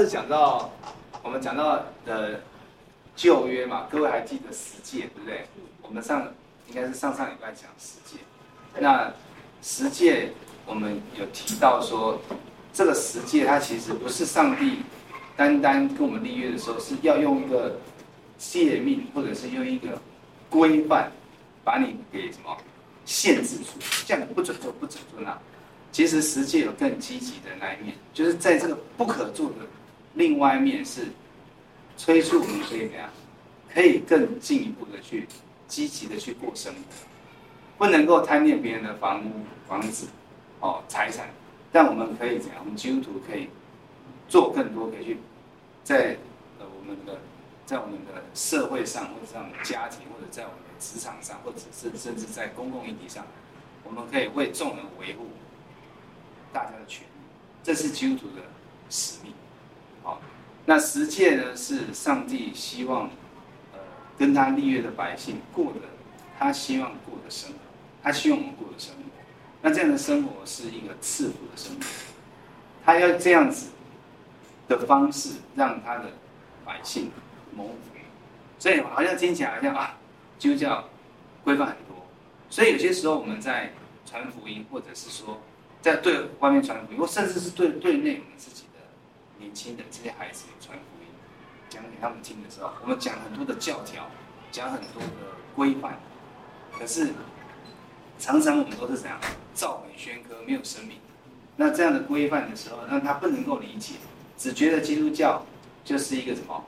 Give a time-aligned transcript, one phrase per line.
[0.00, 0.70] 次讲到，
[1.22, 2.40] 我们讲到的
[3.14, 5.44] 旧约嘛，各位还记得十诫对不对？
[5.82, 6.26] 我们上
[6.68, 8.22] 应该是上上礼拜讲十诫，
[8.78, 9.12] 那
[9.60, 10.32] 十诫
[10.64, 12.18] 我们有提到说，
[12.72, 14.78] 这个十诫它其实不是上帝
[15.36, 17.76] 单单跟我们立约的时候是要用一个
[18.38, 20.00] 诫命，或者是用一个
[20.48, 21.12] 规范，
[21.62, 22.56] 把你给什么
[23.04, 23.72] 限制住，
[24.06, 25.36] 这样不准做，不准做那。
[25.92, 29.56] 其实十诫有更积极的那一面，就是在这个不可做的
[30.14, 31.08] 另外一面是
[31.96, 33.10] 催促我们可以怎样，
[33.72, 35.26] 可以更进一步的去
[35.68, 36.80] 积极的去过生活，
[37.78, 39.30] 不能够贪恋别人的房屋、
[39.68, 40.08] 房子、
[40.60, 41.28] 哦财产，
[41.70, 42.58] 但我们可以怎样？
[42.60, 43.48] 我们基督徒可以
[44.28, 45.18] 做更多，可以去
[45.84, 46.16] 在
[46.58, 47.20] 呃我们的
[47.64, 53.24] 在我们的社会上，或者在我们家庭，或者在我们的职场上，或者是甚至在公共议题上，
[53.84, 55.28] 我们可以为众人维护。
[56.52, 57.10] 大家的权利，
[57.62, 58.42] 这是基督徒的
[58.88, 59.32] 使命。
[60.70, 61.56] 那十诫呢？
[61.56, 63.10] 是上帝希望，
[63.72, 63.80] 呃，
[64.16, 65.80] 跟他立约的百姓过的，
[66.38, 67.56] 他希望过的生活，
[68.04, 69.00] 他希望我们过的生活。
[69.62, 71.84] 那这样的生活是一个赐福的生活，
[72.84, 73.70] 他要这样子
[74.68, 76.12] 的方式让他的
[76.64, 77.10] 百姓
[77.56, 77.74] 蒙福。
[78.60, 79.98] 所以好像听起来好像啊，
[80.38, 80.88] 基督教
[81.42, 82.06] 规范很多。
[82.48, 83.72] 所以有些时候我们在
[84.06, 85.40] 传福音，或者是说。
[85.82, 88.64] 在对外面传福音，或甚至是对对内我们自己
[89.40, 91.08] 年轻的这些孩子传福音，
[91.68, 94.08] 讲给他们听的时候，我们讲很多的教条，
[94.52, 95.08] 讲很多的
[95.56, 95.98] 规范，
[96.78, 97.08] 可是
[98.18, 99.18] 常常我们都是怎样
[99.54, 100.98] 照本宣科，没有生命。
[101.56, 103.94] 那这样的规范的时候，让他不能够理解，
[104.36, 105.44] 只觉得基督教
[105.84, 106.64] 就是一个什么，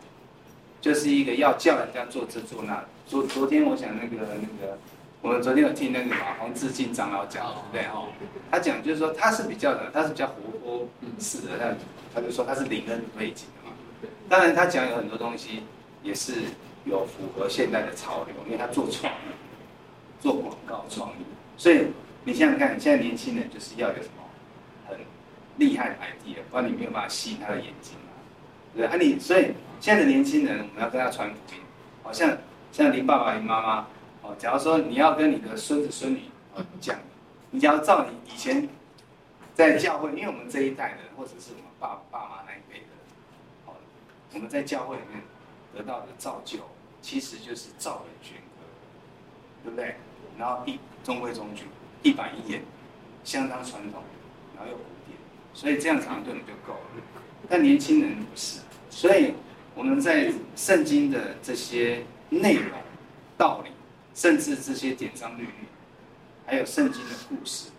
[0.80, 2.84] 就是一个要叫人家做这做那。
[3.06, 4.78] 昨昨天我想那个那个。
[5.22, 8.08] 我们昨天有听那个嘛黄志进长老讲，对不对哦？
[8.50, 10.88] 他讲就是说他是比较的，他是比较活泼
[11.20, 11.72] 式的，他
[12.12, 13.76] 他就说他是灵恩背景的嘛。
[14.28, 15.62] 当然他讲有很多东西
[16.02, 16.42] 也是
[16.84, 19.16] 有符合现代的潮流，因为他做创意，
[20.20, 21.22] 做广告创意。
[21.56, 21.86] 所以
[22.24, 24.24] 你想想看，现在年轻人就是要有什么
[24.88, 24.98] 很
[25.56, 28.10] 厉害的 idea，不然你没有办法吸引他的眼睛嘛，
[28.76, 31.60] 对啊，你所以现在的年轻人，我们要跟他传福音，
[32.02, 32.36] 好像
[32.72, 33.86] 像林爸爸、林妈妈。
[34.22, 36.22] 哦，假如说你要跟你的孙子孙女
[36.54, 36.96] 哦讲，
[37.50, 38.68] 你只要照你以前
[39.54, 42.86] 在教会，因为我们这一代的，或者是我们爸爸妈那一辈的，
[43.66, 43.74] 哦，
[44.32, 45.22] 我们在教会里面
[45.74, 46.60] 得到的造就，
[47.00, 49.96] 其实就是照本宣科，对不对？
[50.38, 51.64] 然后一中规中矩，
[52.02, 52.62] 一板一眼，
[53.24, 54.02] 相当传统，
[54.56, 55.18] 然后又古典，
[55.52, 56.80] 所以这样常常对我们就够了。
[57.48, 59.34] 但年轻人不是，所以
[59.74, 62.70] 我们在圣经的这些内容、
[63.36, 63.70] 道理。
[64.14, 65.52] 甚至这些典章律例，
[66.44, 67.70] 还有圣经的故事，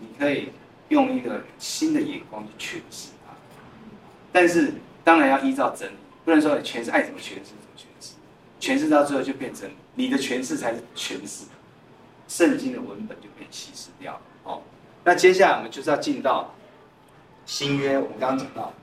[0.00, 0.50] 你可以
[0.88, 3.32] 用一个新的眼光去诠释它。
[4.32, 4.74] 但是
[5.04, 5.94] 当然要依照真理，
[6.24, 8.14] 不能说你诠释爱怎么诠释怎么诠释，
[8.60, 11.44] 诠释到最后就变成你的诠释才是诠释，
[12.26, 14.20] 圣经的文本就被稀释掉了。
[14.42, 14.62] 哦，
[15.04, 16.52] 那接下来我们就是要进到
[17.46, 17.96] 新约。
[17.96, 18.74] 我们刚刚讲到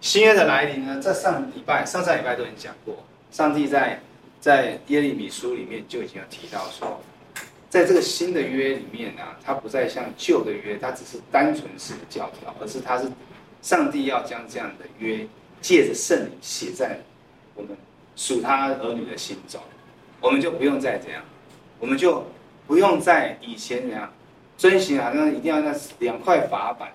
[0.00, 4.02] 新约的来临呢，在上礼拜、上上礼拜都已经讲过，上帝在。
[4.40, 6.98] 在耶利米书里面就已经有提到说，
[7.68, 13.06] 在这个新的约里面呢、啊，它不再像旧的约，它只是单纯式的教条，而是它是
[13.60, 15.26] 上帝要将这样的约
[15.60, 16.98] 借着圣灵写在
[17.54, 17.76] 我们
[18.16, 19.60] 属他儿女的心中，
[20.22, 21.22] 我们就不用再这样，
[21.78, 22.24] 我们就
[22.66, 24.10] 不用在以前那样
[24.56, 26.90] 遵循好像一定要那两块法板，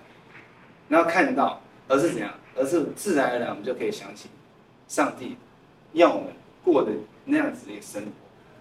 [0.88, 4.28] 然后看到，而是怎样，而是自然而然我们就可以想起
[4.88, 5.36] 上帝
[5.92, 6.32] 要我们
[6.64, 6.90] 过的。
[7.28, 8.08] 那样子的一个生活，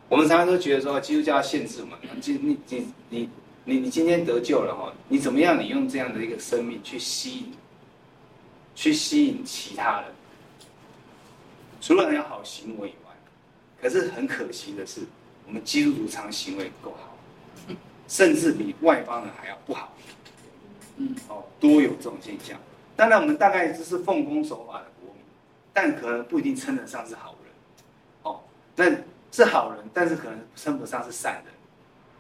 [0.10, 3.30] 我们常常都觉得说基督教要限制我们，你你你你
[3.64, 5.62] 你你今天得救了哈，你怎么样？
[5.62, 7.54] 你用这样的一个生命去吸引，
[8.74, 10.10] 去吸引其他人，
[11.80, 13.12] 除了要好行为以外，
[13.80, 15.02] 可是很可惜的是，
[15.46, 17.16] 我们基督徒常行为不够好，
[18.08, 19.96] 甚至比外邦人还要不好，
[20.98, 22.60] 嗯哦，多有这种现象。
[22.96, 25.22] 当然，我们大概只是奉公守法的国民，
[25.72, 27.35] 但可能不一定称得上是好。
[28.76, 28.86] 那
[29.32, 31.54] 是好人，但是可能称不上是善人；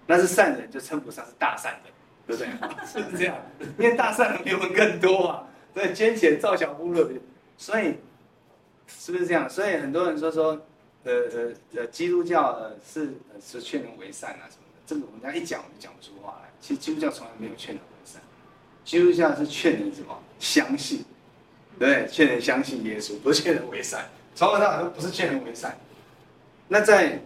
[0.05, 1.93] 那是善人，就称不上是大善人，
[2.27, 2.85] 对不对？
[2.85, 3.35] 是不是这样？
[3.77, 7.09] 因为大善人比我们更多啊，所以捐钱造小屋了，
[7.57, 7.95] 所以
[8.87, 9.49] 是不是这样？
[9.49, 10.59] 所以很多人说说，
[11.03, 16.49] 呃呃呃，基督教呃是是劝人为善啊什么的，这个我们家一讲，我们就讲不出话来。
[16.61, 18.21] 其实基督教从来没有劝人为善，
[18.83, 20.17] 基督教是劝人什么？
[20.39, 21.03] 相信，
[21.79, 24.05] 对，劝人相信耶稣，不是劝人为善。
[24.33, 25.77] 从头到尾都不是劝人为善。
[26.67, 27.21] 那在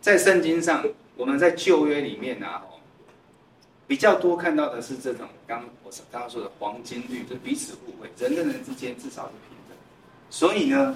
[0.00, 0.84] 在圣经上，
[1.16, 2.62] 我们在旧约里面啊，
[3.86, 9.76] 比较多看到的是这种刚我刚刚说的黄金律，就彼此互惠，人跟人之间至少是平等。
[10.30, 10.94] 所以呢，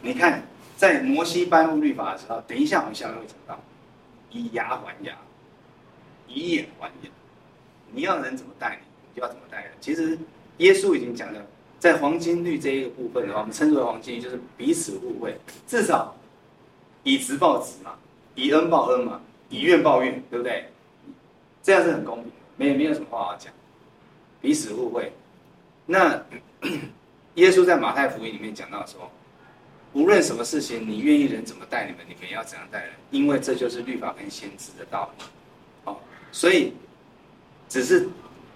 [0.00, 0.42] 你看
[0.76, 3.60] 在摩西颁布律法的时候，等一下我们下面会讲到，
[4.30, 5.16] 以牙还牙，
[6.26, 7.12] 以眼还眼，
[7.92, 9.72] 你要人怎么待你，你就要怎么待人。
[9.80, 10.18] 其实
[10.58, 11.44] 耶稣已经讲了，
[11.78, 15.36] 在黄金律这一个部分的话，我们称之为黄金律，就是彼此互惠，
[15.66, 16.16] 至少
[17.02, 17.92] 以直报直嘛，
[18.34, 20.68] 以恩报恩嘛，以怨报怨，对不对？
[21.62, 23.52] 这样是很公平，没没有什么话好讲，
[24.40, 25.12] 彼此互惠。
[25.86, 26.22] 那
[27.34, 29.10] 耶稣在马太福音里面讲到说，
[29.92, 35.24] 无论什么事情，你愿意人怎么待你们，你们要怎样待人，因为这就是律法跟先知的道理。
[35.84, 35.96] 哦，
[36.32, 36.72] 所以
[37.68, 38.08] 只是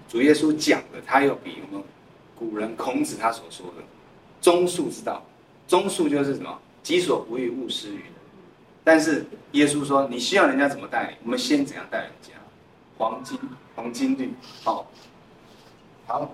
[0.09, 1.85] 主耶稣讲的，他又比我们
[2.37, 3.83] 古人孔子他所说的
[4.41, 5.25] 忠恕之道，
[5.67, 6.59] 忠恕就是什么？
[6.83, 8.14] 己所不欲，勿施于人。
[8.85, 12.33] 但是耶稣说，你希望人家怎么待你，我们先怎样待人家。
[12.97, 13.37] 黄金
[13.75, 14.33] 黄金律，
[14.63, 14.87] 好，
[16.07, 16.31] 好。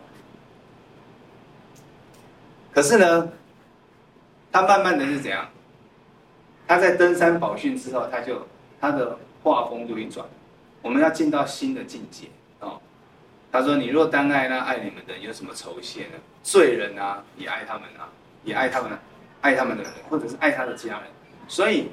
[2.73, 3.33] 可是呢，
[4.53, 5.49] 他慢慢的是怎样？
[6.67, 8.47] 他在登山宝训之后，他就
[8.81, 10.27] 他的画风就一转，
[10.83, 12.29] 我们要进到新的境界
[12.61, 12.81] 哦。
[13.51, 16.13] 他说：“你若单爱那爱你们的，有什么酬谢呢？
[16.43, 18.09] 罪人啊，也爱他们啊，
[18.45, 18.91] 也爱他们，
[19.41, 21.03] 爱他们的人，或者是爱他的家人。
[21.49, 21.89] 所以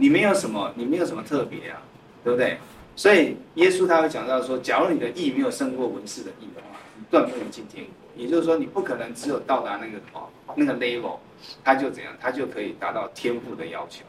[0.00, 1.82] 你没有什么，你没有什么特别啊，
[2.24, 2.58] 对不对？”
[2.96, 7.94] 所以耶稣他会讲到说，假如你的义没有胜过文士的义的话，你断不能进天国。
[8.16, 11.18] 也就是说，你不可能只有到达那个什么那个 level，
[11.62, 14.04] 他就怎样，他就可以达到天赋的要求。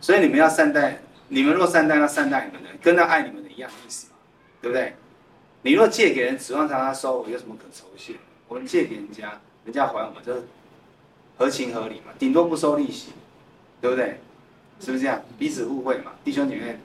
[0.00, 4.16] 所以你们要善待，你们若善待，那善待你们的，跟他爱你们的一样意思嘛，
[4.60, 4.94] 对不对？
[5.62, 8.14] 你若借给人，指望他他收，我有什么可酬谢？
[8.48, 10.42] 我们借给人家，人家还我们，这
[11.36, 13.12] 合情合理嘛，顶多不收利息，
[13.80, 14.20] 对不对？
[14.80, 15.20] 是不是这样？
[15.38, 16.76] 彼此互惠嘛，弟兄姐妹。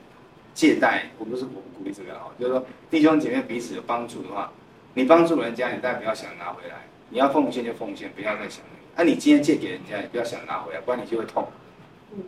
[0.56, 4.51] 借贷，我不是我不鼓励这个哦，就是说弟兄姐妹彼此有帮助的话，
[4.94, 6.75] 你帮助人家，你但不要想拿回来，
[7.10, 8.63] 你要奉献就奉献，不要再想
[8.95, 11.48] 那啊、你今天借给人家，你不要想拿回来，不然你就会痛。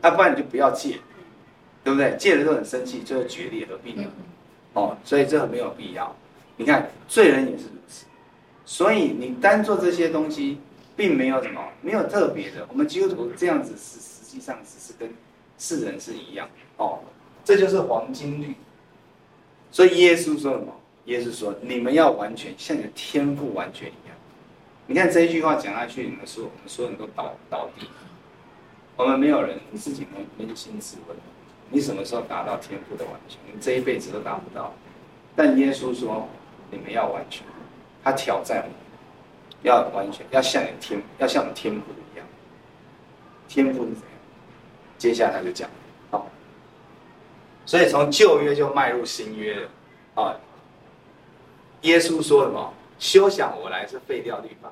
[0.02, 0.98] 那、啊、不然你就不要借，
[1.84, 2.16] 对不对？
[2.18, 4.04] 借了都很生气，就会决裂，何必呢？
[4.74, 6.16] 哦，所以这很没有必要。
[6.58, 8.06] 你看罪人也是如此，
[8.66, 10.58] 所以你单做这些东西，
[10.96, 12.66] 并没有什么，没有特别的。
[12.70, 15.08] 我们基督徒这样子是实际上只是跟
[15.58, 17.00] 世人是一样哦。
[17.44, 18.56] 这就是黄金律，
[19.72, 20.74] 所以耶稣说什么？
[21.06, 24.18] 耶稣说：“你们要完全像你的天赋完全一样。”
[24.88, 27.88] 你看这一句话讲下去，你们说我们所有人都倒倒地。
[28.96, 30.08] 我们没有人，你自己
[30.40, 31.16] 扪扪心自问，
[31.70, 33.38] 你什么时候达到天赋的完全？
[33.54, 34.74] 你这一辈子都达不到。
[35.36, 36.28] 但耶稣说
[36.72, 37.46] ：“你们要完全。”
[38.04, 41.82] 他挑战我，要完全，要像你天，要像我天赋
[42.14, 42.26] 一样。
[43.48, 44.02] 天赋是怎？
[45.06, 45.70] 接下来他就讲。
[47.66, 49.70] 所以从旧约就迈入新约了，
[50.16, 50.36] 啊！
[51.82, 52.74] 耶稣说什么？
[52.98, 54.72] 休想我来是废掉律法，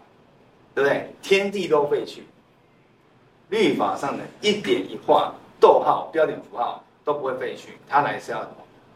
[0.74, 1.14] 对不对？
[1.22, 2.24] 天地都废去，
[3.50, 7.78] 律法上的一点一画、逗号、标点符号都不会废去。
[7.88, 8.48] 他来是要？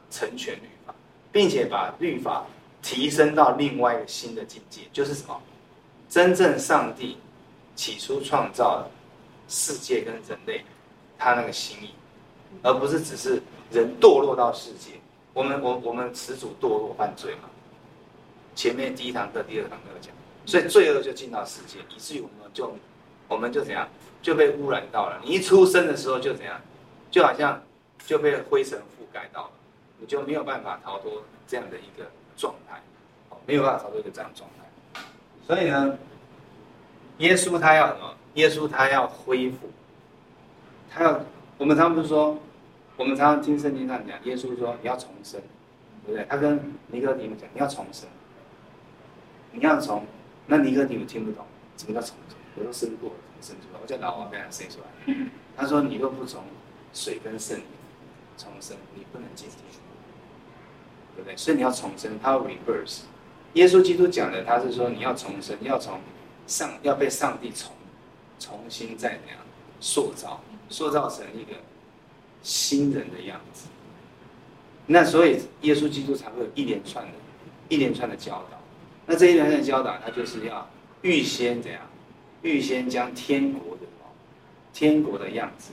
[0.10, 0.96] 成全律法，
[1.34, 2.46] 并且把律法
[2.82, 5.38] 提升到另外一个新的境界，就是什么？
[6.08, 7.18] 真正上帝
[7.76, 8.90] 起初创造的
[9.50, 10.64] 世界跟人类，
[11.18, 11.92] 他那个心意，
[12.64, 13.42] 而不是只是。
[13.70, 14.92] 人堕落到世界，
[15.34, 17.50] 我们我我们始祖堕落犯罪嘛。
[18.56, 20.14] 前面第一堂课、第二堂课讲，
[20.46, 22.74] 所以罪恶就进到世界，以至于我们就
[23.28, 23.86] 我们就怎样
[24.22, 25.20] 就被污染到了。
[25.22, 26.62] 你一出生的时候就怎样，
[27.12, 27.62] 就好像
[28.06, 29.52] 就被灰尘覆盖到了，
[30.00, 32.82] 你就没有办法逃脱这样的一个状态，
[33.46, 35.02] 没有办法逃脱一个这样状态。
[35.46, 35.98] 所以呢，
[37.18, 38.16] 耶稣他要什么？
[38.36, 39.70] 耶稣他要恢复，
[40.90, 41.22] 他要
[41.58, 42.38] 我们他们不是说。
[43.00, 45.40] 我们常常听圣经上讲，耶稣说你要重生，
[46.04, 46.26] 对不对？
[46.28, 48.10] 他跟尼哥底母讲你要重生，
[49.52, 50.04] 你要从，
[50.48, 51.46] 那尼哥底母听不懂，
[51.78, 52.36] 什么叫重生？
[52.56, 55.16] 我说生过，生出来，我叫老王被他生出来。
[55.56, 56.42] 他说你若不从
[56.92, 57.66] 水跟圣灵
[58.36, 61.38] 重生，你不能进天国，对不对？
[61.38, 63.02] 所以你要重生，他要 reverse。
[63.54, 66.00] 耶稣基督讲的，他是说你要重生，要从
[66.48, 67.72] 上要被上帝重
[68.40, 69.40] 重新再那样
[69.80, 71.58] 塑造，塑造成一个。
[72.44, 73.68] 新人的样子，
[74.86, 77.12] 那所以耶稣基督才会有一连串的、
[77.68, 78.58] 一连串的教导。
[79.06, 80.66] 那这一连串的教导，他就是要
[81.02, 81.82] 预先怎样？
[82.44, 83.82] 预先将天国的
[84.72, 85.72] 天国的样子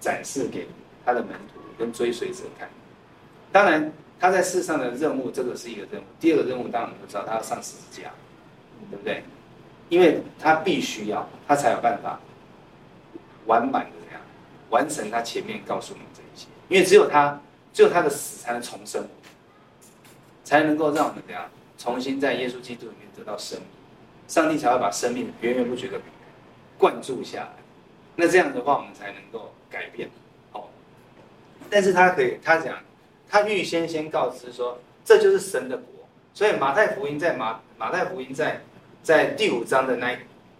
[0.00, 0.66] 展示给
[1.04, 2.70] 他的门徒跟追随者看。
[3.52, 6.04] 当然，他在世上的任务，这个是一个任务。
[6.18, 8.10] 第二个任务，当然我们知道，他要上十字架，
[8.90, 9.22] 对不对？
[9.90, 12.18] 因为他必须要，他才有办法
[13.46, 14.20] 完满的怎样
[14.70, 16.46] 完成他前面告诉你这一些。
[16.68, 17.40] 因为只有他，
[17.72, 19.06] 只有他的死才能重生，
[20.42, 23.68] 才能够让我们怎样重新在耶稣基督里面得到生命，
[24.26, 26.00] 上帝才会把生命源源不绝的
[26.78, 27.52] 灌注下来。
[28.16, 30.08] 那这样的话，我们才能够改变。
[30.52, 30.70] 好，
[31.68, 32.78] 但是他可以，他讲，
[33.28, 35.86] 他预先先告知说，这就是神的国。
[36.32, 38.62] 所以马太福音在马马太福音在
[39.02, 40.12] 在第五章的那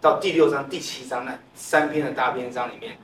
[0.05, 2.95] 到第六章第七章那三篇的大篇章里面，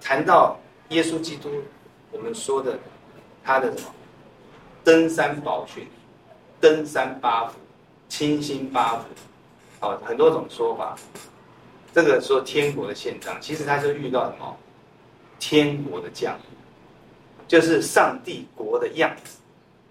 [0.00, 0.56] 谈到
[0.90, 1.50] 耶稣基督，
[2.12, 2.78] 我们说的
[3.42, 3.92] 他的什么
[4.84, 5.88] 登山宝训、
[6.60, 7.58] 登山八福、
[8.08, 9.04] 清心八福，
[9.80, 10.96] 哦，很多种说法。
[11.92, 14.56] 这个说天国的现象，其实他就遇到什么？
[15.40, 16.44] 天国的降临，
[17.48, 19.38] 就是上帝国的样子。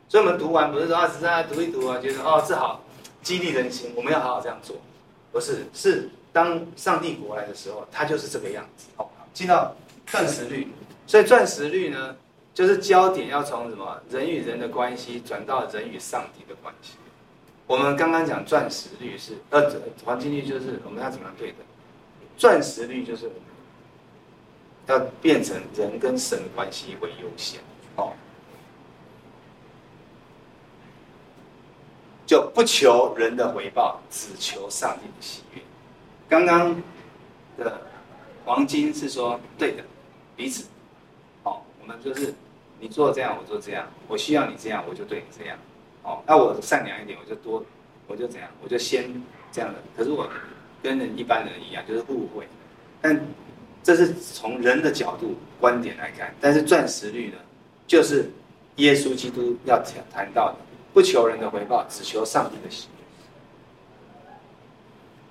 [0.07, 2.81] 所以我们读完不是说啊，只是啊读一读啊，觉得哦这好
[3.21, 4.77] 激励人心，我们要好好这样做。
[5.33, 8.87] 不是，是当上帝国来的时候，它就是这个样子。
[8.95, 9.75] 好，进到
[10.05, 10.67] 钻石律，
[11.07, 12.15] 所以钻石律呢，
[12.53, 16.93] 就是焦点要从什么人与人的关系转到人与上帝的关系。
[17.65, 19.71] 我们刚刚讲钻石律是呃
[20.05, 21.57] 黄金律，就是我们要怎么样对的。
[22.37, 23.31] 钻石律就是
[24.87, 27.59] 要变成人跟神的关系为优先，
[27.95, 28.13] 哦，
[32.25, 35.61] 就不求人的回报，只求上帝的喜悦。
[36.27, 36.75] 刚刚
[37.57, 37.81] 的
[38.45, 39.83] 黄金是说对的，
[40.35, 40.65] 彼此，
[41.43, 42.33] 哦，我们就是
[42.79, 45.57] 你做这样，我做这样，我需要你这样，我就对你这样，
[46.03, 47.63] 哦，那我善良一点，我就多，
[48.07, 49.09] 我就怎样，我就先
[49.51, 49.79] 这样的。
[49.95, 50.29] 可是我。
[50.83, 52.45] 跟人一般人一样，就是互惠，
[53.01, 53.17] 但
[53.81, 56.35] 这是从人的角度观点来看。
[56.41, 57.37] 但是钻石律呢，
[57.87, 58.29] 就是
[58.75, 60.57] 耶稣基督要谈谈到的，
[60.93, 63.03] 不求人的回报，只求上帝的喜悦。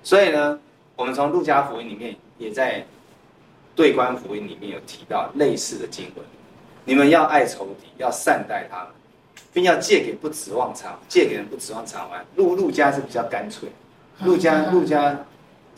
[0.03, 0.59] 所以呢，
[0.95, 2.85] 我们从路加福音里面，也在
[3.75, 6.25] 对观福音里面有提到类似的经文：
[6.85, 8.87] 你们要爱仇敌，要善待他们，
[9.53, 12.23] 并要借给不指望偿，借给人不指望偿还。
[12.35, 13.69] 路路加是比较干脆，
[14.19, 15.17] 路加 路加。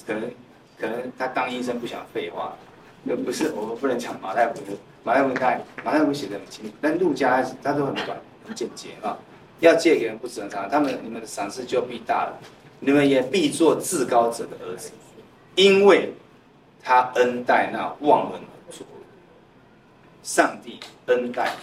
[0.05, 0.31] 可能，
[0.79, 2.53] 可能他当医生不想废话，
[3.03, 5.35] 那不是我们不能讲马太福音，马太福音
[5.83, 8.15] 马太福音写的很清楚，但路加他都很短
[8.45, 9.17] 很简洁啊。
[9.59, 12.39] 要借给人不正常，他们你们的赏赐就必大了，
[12.79, 14.91] 你们也必做至高者的儿子，
[15.55, 16.13] 因为
[16.83, 19.01] 他恩待那忘恩的作恶。
[20.24, 21.53] 上帝恩待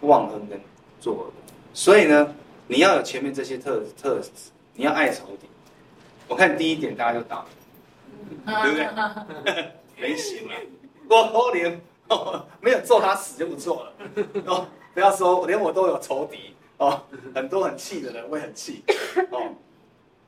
[0.00, 0.60] 忘恩跟
[1.00, 1.32] 作恶，
[1.72, 2.34] 所以呢，
[2.68, 4.30] 你要有前面这些特特质，
[4.74, 5.48] 你要爱仇敌。
[6.28, 7.46] 我看第一点大家就到了。
[8.46, 8.76] 对不
[9.44, 9.72] 对？
[10.00, 10.54] 没行了，
[11.08, 13.92] 我连哦没有揍他死就不错了
[14.46, 14.66] 哦。
[14.94, 17.02] 不要说连我都有仇敌哦，
[17.34, 18.82] 很多很气的人会很气
[19.30, 19.54] 哦。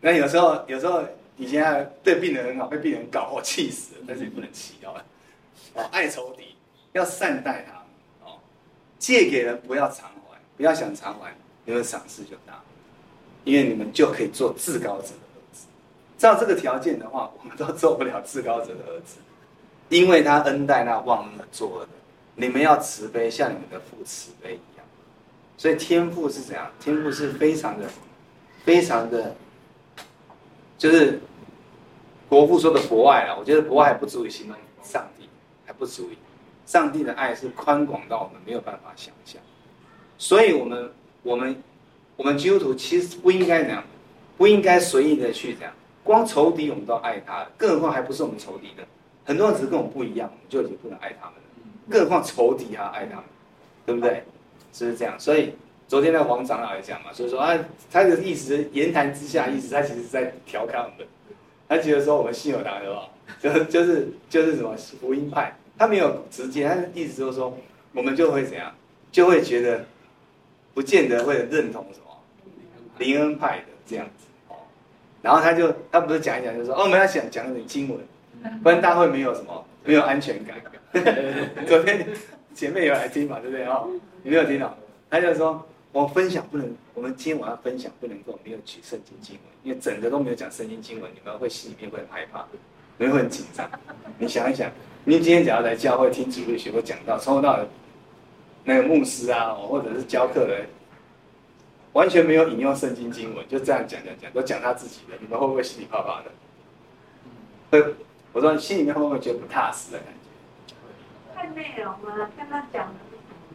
[0.00, 1.02] 那有时候有时候
[1.36, 4.94] 你现在对病人很好，被病人搞我气死了，但是你不能气哦。
[5.74, 6.54] 哦，爱仇敌
[6.92, 8.38] 要善待他哦，
[8.98, 11.34] 借给人不要偿还，不要想偿还，
[11.64, 12.62] 你们赏赐就大，
[13.44, 15.66] 因为你们就可以做至高者的儿子。
[16.16, 19.16] 照这个条件的话，我们都做不了至高者的儿子，
[19.88, 21.88] 因为他恩待那忘恩而作恶的。
[22.36, 24.58] 你们要慈悲，像你们的父慈悲。
[25.58, 26.70] 所以天赋是怎样？
[26.78, 27.88] 天赋是非常的、
[28.64, 29.34] 非常的，
[30.76, 31.18] 就是
[32.28, 33.36] 国父说的博爱了。
[33.38, 35.28] 我觉得博爱还不足以形容上帝，
[35.64, 36.18] 还不足以。
[36.66, 39.40] 上帝的爱是宽广到我们没有办法想象。
[40.18, 41.56] 所以我们、我们、
[42.16, 43.84] 我们基督徒其实不应该这样，
[44.36, 45.72] 不应该随意的去这样。
[46.02, 48.86] 光仇敌我们都爱他，更何况还不是我们仇敌的，
[49.24, 51.42] 很多人只是跟我们不一样，我们就已经不能爱他们了。
[51.88, 53.24] 更何况仇敌还要爱他们，
[53.84, 54.22] 对不对？
[54.76, 55.18] 是不是这样？
[55.18, 55.54] 所以
[55.88, 57.56] 昨天那黄长老也讲嘛，所以说啊，
[57.90, 61.06] 他的意思言谈之下，意思他其实是在调侃我们，
[61.66, 63.08] 他觉得说我们信友堂的话，
[63.40, 67.56] 就就是就是什么福音派，他没有直接，他的意思就是说，
[67.94, 68.70] 我们就会怎样，
[69.10, 69.86] 就会觉得
[70.74, 72.22] 不见得会认同什么
[72.98, 74.26] 灵恩派的这样子。
[75.22, 77.98] 然后他就他不是讲一讲，就说哦，我们要讲讲点经文，
[78.62, 80.56] 不然大会没有什么没有安全感。
[81.66, 82.06] 昨天
[82.56, 83.86] 姐妹有来听嘛，对不对哦？
[84.22, 84.74] 你没有听到？
[85.10, 92.46] 他就说我分享不能，我们今天晚上分享不能够没有举圣经经文，因为整个都没有讲圣经经文，你们会心里面会很害怕，
[92.96, 93.70] 你们会很紧张。
[94.18, 94.72] 你想一想，
[95.04, 97.66] 你今天只要来教会听主日学或讲到，从头到尾
[98.64, 100.66] 那个牧师啊，或者是教课的人。
[101.92, 106.30] 完全没有引用圣经经文，就这样讲讲讲，都讲他自己的，你们会不会心里怕怕的？
[107.70, 107.94] 会，
[108.34, 110.15] 我说你心里面会不会觉得不踏实的感觉？
[111.46, 112.30] 看内容吗？
[112.36, 112.94] 跟他讲的。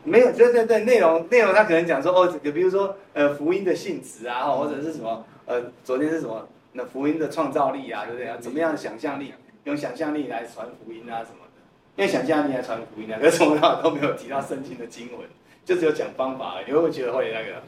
[0.03, 8.37] 没有，对对对，内容内容他可能讲说哦，比如说呃福音的性质啊，或者是什么呃昨天是什么那福音的创造力啊，对不对啊？
[8.39, 9.33] 怎么样的想象力，
[9.65, 11.61] 用想象力来传福音啊什么的，
[11.97, 15.27] 用想象力来传福音啊，可是从来都没有提到圣经的经文，
[15.65, 17.61] 就只有讲方法，你会觉得会那个？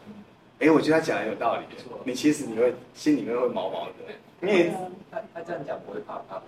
[0.60, 1.64] 哎，我觉得他讲的有道理。
[2.06, 3.92] 你其实你会心里面会毛毛的，
[4.44, 4.74] 因为
[5.10, 6.42] 他他这样讲不会怕怕。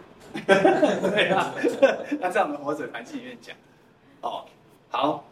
[1.10, 1.54] 对啊，
[2.22, 3.56] 他在我们活水团契里面讲。
[4.22, 4.44] 哦，
[4.90, 5.24] 好，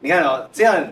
[0.00, 0.90] 你看哦，这样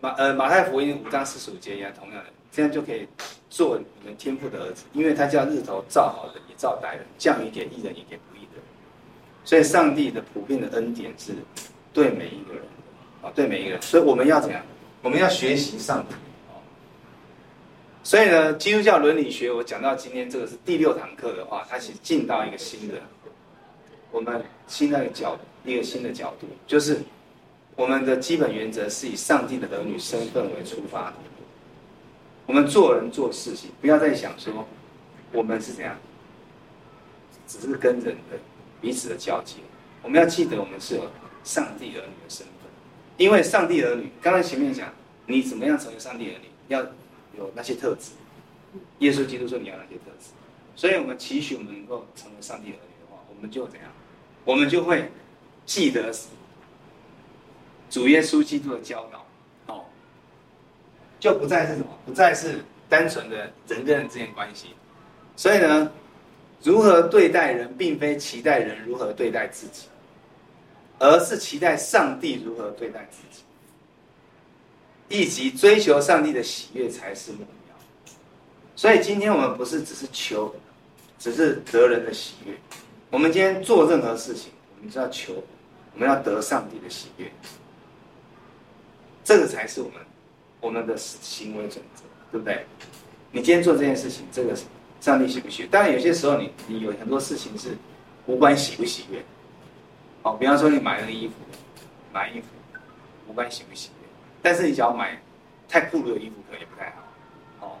[0.00, 3.06] 马呃马太福音五章四十五节一样，同样的，这样就可以
[3.50, 8.62] 做你们天父的儿子，因为他叫日头照好人也照歹人，降雨给义人也给不义人。
[9.44, 11.34] 所以上帝的普遍的恩典是
[11.92, 12.62] 对每一个人
[13.22, 13.82] 啊，对每一个人。
[13.82, 14.62] 所以我们要怎样？
[15.02, 16.14] 我们要学习上帝。
[18.02, 22.94] 所以呢，基督教伦理学我讲到今天这个是第六堂课的话，它其实进到一个新的，
[24.10, 26.98] 我们新的角一个新的角度，就是
[27.76, 31.14] 我们的基本原则是以上帝的儿女身份为出发的。
[32.46, 34.66] 我们做人做事情，不要再想说
[35.30, 35.94] 我们是怎样，
[37.46, 38.38] 只是跟人的
[38.80, 39.56] 彼此的交接。
[40.02, 41.02] 我们要记得，我们是有
[41.44, 42.66] 上帝儿女的身份，
[43.18, 44.88] 因为上帝儿女，刚才前面讲，
[45.26, 46.82] 你怎么样成为上帝儿女，要。
[47.36, 48.12] 有那些特质，
[48.98, 50.30] 耶稣基督说你要那些特质，
[50.76, 53.88] 所以我们期许我们能够成为上帝儿女的话，我们就怎样？
[54.44, 55.10] 我们就会
[55.66, 56.12] 记得
[57.88, 59.26] 主耶稣基督的教导，
[59.74, 59.84] 哦，
[61.18, 63.36] 就不再是什么，不再是单纯的
[63.68, 64.68] 人跟人之间关系。
[65.36, 65.90] 所以呢，
[66.62, 69.88] 如何对待人，并非期待人如何对待自己，
[70.98, 73.42] 而是期待上帝如何对待自己。
[75.10, 77.74] 以及追求上帝的喜悦才是目标，
[78.76, 80.54] 所以今天我们不是只是求，
[81.18, 82.54] 只是得人的喜悦。
[83.10, 85.34] 我们今天做任何事情，我们就要求，
[85.94, 87.28] 我们要得上帝的喜悦，
[89.24, 89.98] 这个才是我们
[90.60, 92.64] 我们的行为准则，对不对？
[93.32, 94.56] 你今天做这件事情，这个
[95.00, 95.68] 上帝喜不喜悦？
[95.68, 97.76] 当然有些时候你你有很多事情是
[98.26, 99.20] 无关喜不喜悦，
[100.22, 101.34] 哦，比方说你买了衣服，
[102.12, 102.46] 买衣服
[103.26, 103.99] 无关喜不喜悦。
[104.42, 105.20] 但是你只要买
[105.68, 107.66] 太酷的衣服，可能也不太好。
[107.66, 107.78] 哦，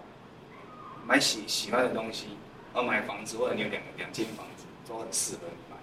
[1.06, 2.28] 买喜喜欢的东西，
[2.72, 5.76] 而买房子或者你有两两间房子，都很适合你买。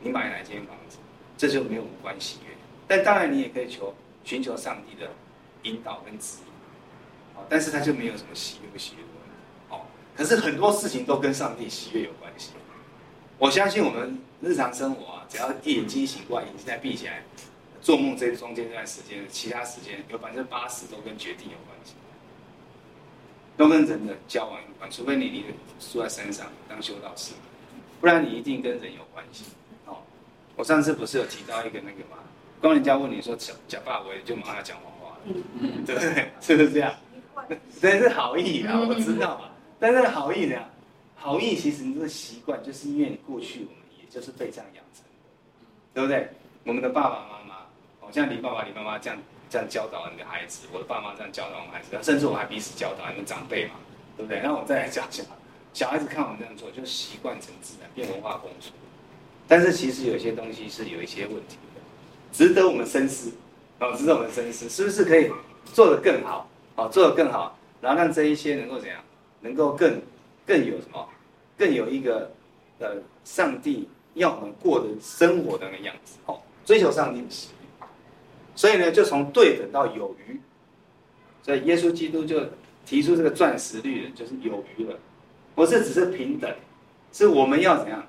[0.00, 0.98] 你买哪间房子，
[1.38, 2.54] 这就没有无关喜悦。
[2.86, 5.10] 但当然你也可以求寻求上帝的
[5.62, 6.52] 引导跟指引。
[7.36, 9.34] 哦，但是他就没有什么喜悦不喜悦的问题。
[9.70, 12.50] 哦，可是很多事情都跟上帝喜悦有关系。
[13.38, 17.22] 我相信我们日常生活啊，只要眼睛醒过来，眼睛再闭起来。
[17.84, 21.92] 做梦这中间这段时间，其他时间有百分之八十都跟决定有关系，
[23.58, 24.90] 都跟人的交往有关。
[24.90, 25.44] 除非你你
[25.78, 27.34] 住在山上当修道士，
[28.00, 29.44] 不然你一定跟人有关系。
[29.84, 29.98] 哦，
[30.56, 32.16] 我上次不是有提到一个那个吗？
[32.62, 36.30] 当人家问你说假假爸，我就马上讲谎话，嗯、 对不对？
[36.40, 36.94] 是不是这样？
[37.82, 39.50] 这是好意啊，我知道嘛。
[39.78, 40.58] 但是好意呢？
[41.16, 45.10] 好意其实你这个习惯，就是因为你过去我们也就是被这样养成的，
[45.92, 46.26] 对不对？
[46.64, 47.43] 我们的爸爸妈妈。
[48.14, 49.18] 像你爸爸、你妈妈这样
[49.50, 53.72] 这样教导你的孩子，我的爸妈这样教导我们孩子，甚至我们还彼此教导你们长辈嘛，
[54.16, 54.40] 对不对？
[54.40, 55.26] 那我再来讲讲，
[55.72, 58.70] 小孩子看我们这样做，就习惯成自然，变文化功夫。
[59.48, 61.80] 但是其实有些东西是有一些问题的，
[62.32, 63.32] 值得我们深思。
[63.80, 65.28] 哦，值得我们深思，是不是可以
[65.72, 66.48] 做得更好？
[66.76, 69.00] 哦，做得更好，然后让这一些能够怎样？
[69.40, 70.00] 能够更
[70.46, 71.08] 更有什么？
[71.58, 72.30] 更有一个
[72.78, 76.16] 呃，上帝要我们过的生活的那个样子。
[76.26, 77.26] 哦，追求上帝。
[78.56, 80.38] 所以呢，就从对等到有余，
[81.42, 82.40] 所以耶稣基督就
[82.86, 84.98] 提出这个钻石律人，就是有余了，
[85.54, 86.50] 不是只是平等，
[87.12, 88.04] 是我们要怎样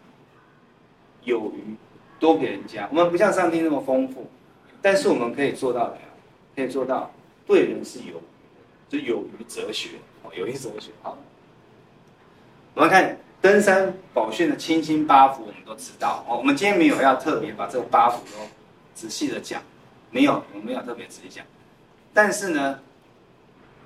[1.23, 1.75] 有余，
[2.19, 2.87] 多给人家。
[2.91, 4.29] 我们不像上帝那么丰富，
[4.81, 6.01] 但是我们可以做到怎样？
[6.55, 7.11] 可以做到
[7.45, 8.21] 对人是有余，
[8.87, 9.89] 就有余哲学
[10.23, 10.91] 哦，有余哲学。
[11.01, 11.17] 好，
[12.75, 16.37] 我们看登山宝训的清新八福，我们都知道哦。
[16.37, 18.39] 我们今天没有要特别把这个八福都
[18.93, 19.61] 仔细的讲。
[20.15, 21.43] 没有，我没有特别指一下。
[22.13, 22.79] 但是呢，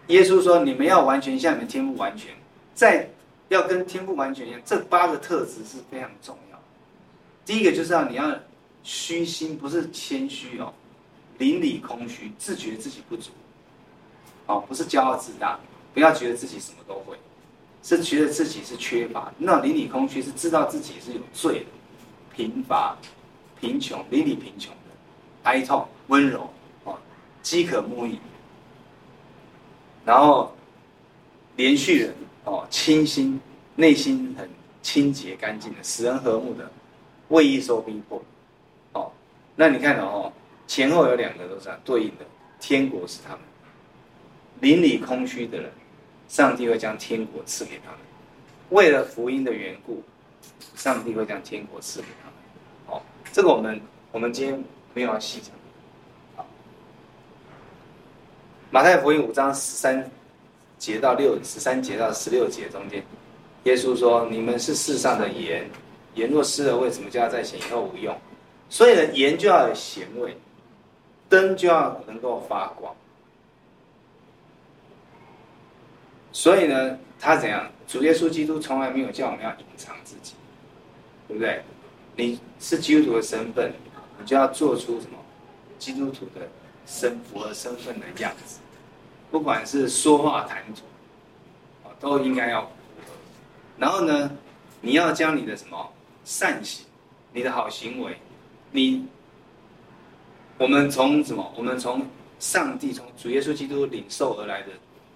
[0.09, 2.31] 耶稣说，你们要完全像你们天父完全，
[2.75, 3.09] 在
[3.47, 6.59] 要跟天父完全一样，这八个特质是非常重要。
[7.43, 8.31] 第一个就是要你要
[8.83, 10.71] 虚心，不是谦虚哦，
[11.39, 13.31] 邻里空虚，自觉自己不足，
[14.45, 15.59] 哦，不是骄傲自大，
[15.95, 17.17] 不要觉得自己什么都会，
[17.81, 19.33] 是觉得自己是缺乏。
[19.39, 21.65] 那邻里空虚是知道自己是有罪的，
[22.35, 22.95] 贫乏、
[23.59, 24.71] 贫穷，邻里贫穷。
[25.43, 26.49] 哀痛、温柔，
[26.83, 26.97] 哦，
[27.41, 28.19] 饥渴慕义，
[30.05, 30.53] 然后
[31.55, 33.39] 连续人，哦，清新，
[33.75, 34.49] 内心很
[34.81, 36.69] 清洁干净的，使人和睦的，
[37.29, 38.21] 为义受逼迫，
[38.93, 39.11] 哦，
[39.55, 40.33] 那你看到哦，
[40.67, 42.25] 前后有两个都是对应的，
[42.59, 43.39] 天国是他们，
[44.59, 45.71] 邻里空虚的人，
[46.27, 47.99] 上帝会将天国赐给他们，
[48.71, 50.03] 为了福音的缘故，
[50.75, 54.61] 上帝会将天国赐给他们，哦，这个我们我们今天。
[54.93, 55.51] 没有要细讲。
[56.35, 56.45] 好，
[58.71, 60.09] 马太福音五章十三
[60.77, 63.03] 节到六十三节到十六节中间，
[63.63, 65.69] 耶稣说：“你们是世上的盐，
[66.15, 67.59] 盐若失了味，什么叫它再咸？
[67.59, 68.15] 以后无用。
[68.69, 70.37] 所以呢，盐就要有咸味，
[71.27, 72.95] 灯就要能够发光。
[76.31, 77.69] 所以呢，他怎样？
[77.87, 80.33] 主耶稣基督从来没有叫我们要隐藏自己，
[81.27, 81.63] 对不对？
[82.15, 83.73] 你是基督徒的身份，
[84.29, 85.17] 就要做出什么？
[85.79, 86.47] 基督徒的
[86.85, 88.59] 身符合身份的样子，
[89.31, 90.81] 不管是说话谈吐，
[91.99, 92.71] 都应该要。”
[93.79, 94.29] 然后呢，
[94.81, 95.91] 你要将你的什么
[96.23, 96.85] 善行，
[97.33, 98.17] 你的好行为，
[98.69, 99.07] 你，
[100.59, 101.51] 我们从什么？
[101.57, 102.05] 我们从
[102.39, 104.67] 上帝从主耶稣基督领受而来的，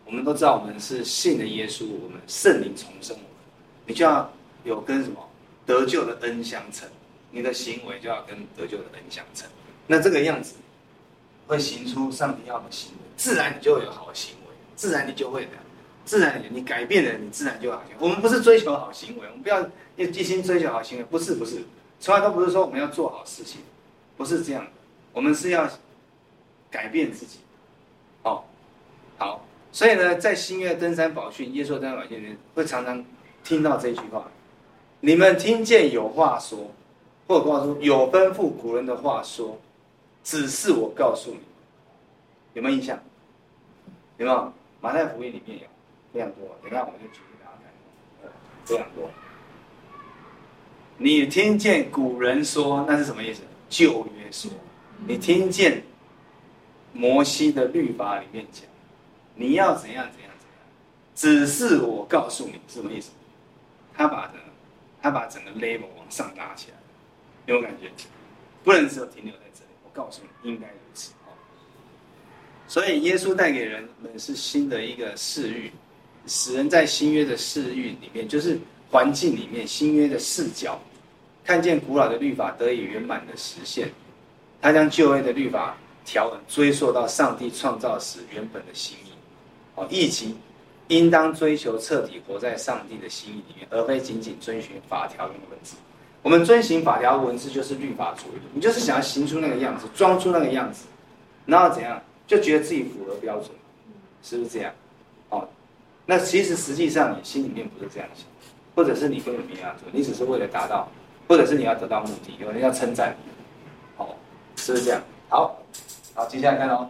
[0.05, 3.29] 我们都知道我们是信的耶稣，我们圣灵重生我们，
[3.85, 4.27] 你就要
[4.63, 5.17] 有跟什么
[5.67, 6.89] 得救的恩相称，
[7.33, 9.49] 你的行为就要跟得救的人相称。
[9.87, 10.53] 那这个样子
[11.47, 15.51] 会行出上帝要的行为，自然你就会有好行为，自然你就会的。
[16.05, 17.95] 自然你，改变了，你自然就好行为。
[17.97, 19.61] 我们不是追求好行为，我们不要
[19.95, 21.63] 要一心追求好行为，不是不是，
[21.97, 23.61] 从来都不是说我们要做好事情，
[24.17, 24.71] 不是这样的。
[25.13, 25.65] 我们是要
[26.69, 27.39] 改变自己。
[28.23, 28.43] 哦，
[29.17, 33.05] 好，所以呢，在新约登山宝训，耶稣登山宝训里面会常常
[33.41, 34.29] 听到这句话：
[34.99, 36.69] 你们听见有话说，
[37.27, 39.59] 或者话说有吩咐古人的话说，
[40.23, 41.39] 只是我告诉你，
[42.53, 42.97] 有没有印象？
[44.17, 44.53] 有没有？
[44.81, 45.65] 马太福音里面有。
[46.13, 47.57] 非常多，等下我就举给大家
[48.21, 48.31] 看。
[48.65, 49.09] 非常多。
[50.97, 53.41] 你听见古人说，那是什么意思？
[53.67, 54.51] 旧约说，
[55.07, 55.81] 你听见
[56.91, 58.65] 摩西的律法里面讲，
[59.33, 60.67] 你要怎样怎样怎样，
[61.15, 63.09] 只是我告诉你，是什么意思？
[63.95, 64.33] 他把的，
[65.01, 66.77] 他把整个 level 往上拉起来，
[67.45, 67.91] 有感觉？
[68.63, 69.71] 不能只有停留在这里。
[69.83, 71.11] 我告诉你，应该如此。
[72.67, 75.71] 所以耶稣带给人们是新的一个视域。
[76.25, 78.57] 使人在新约的视域里面，就是
[78.89, 80.81] 环境里面，新约的视角，
[81.43, 83.91] 看见古老的律法得以圆满的实现。
[84.61, 85.75] 他将旧约的律法
[86.05, 89.09] 条文追溯到上帝创造时原本的心意，
[89.75, 90.37] 哦，以及
[90.87, 95.75] 应当追求彻底活在上帝的心意里面，而非仅仅遵循法条跟文字。
[96.23, 100.85] 我们遵循法条文字就是律法主义，你就是想要行出那个样子，装出那个样子，
[101.45, 103.49] 然后怎样就觉得自己符合标准，
[104.23, 104.73] 是不是这样？
[105.29, 105.47] 哦。
[106.05, 108.25] 那其实实际上你心里面不是这样想，
[108.73, 110.89] 或者是你根本没这样做，你只是为了达到，
[111.27, 113.31] 或者是你要得到目的，有人要称赞你，
[113.97, 114.15] 哦，
[114.55, 115.01] 是不是这样？
[115.29, 115.57] 好，
[116.13, 116.89] 好，接下来看哦，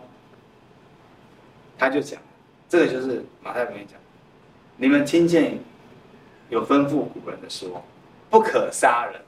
[1.78, 2.22] 他就讲，
[2.70, 4.00] 这个就是马太福音讲，
[4.78, 5.58] 你们听见
[6.50, 7.84] 有吩咐古人的说，
[8.30, 9.22] 不可杀人，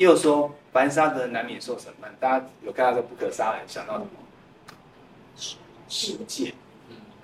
[0.00, 2.10] 又说凡杀的人难免受审判。
[2.18, 4.10] 大家有看到这不可杀人，想到什么？
[5.36, 5.56] 十
[5.88, 6.54] 十诫，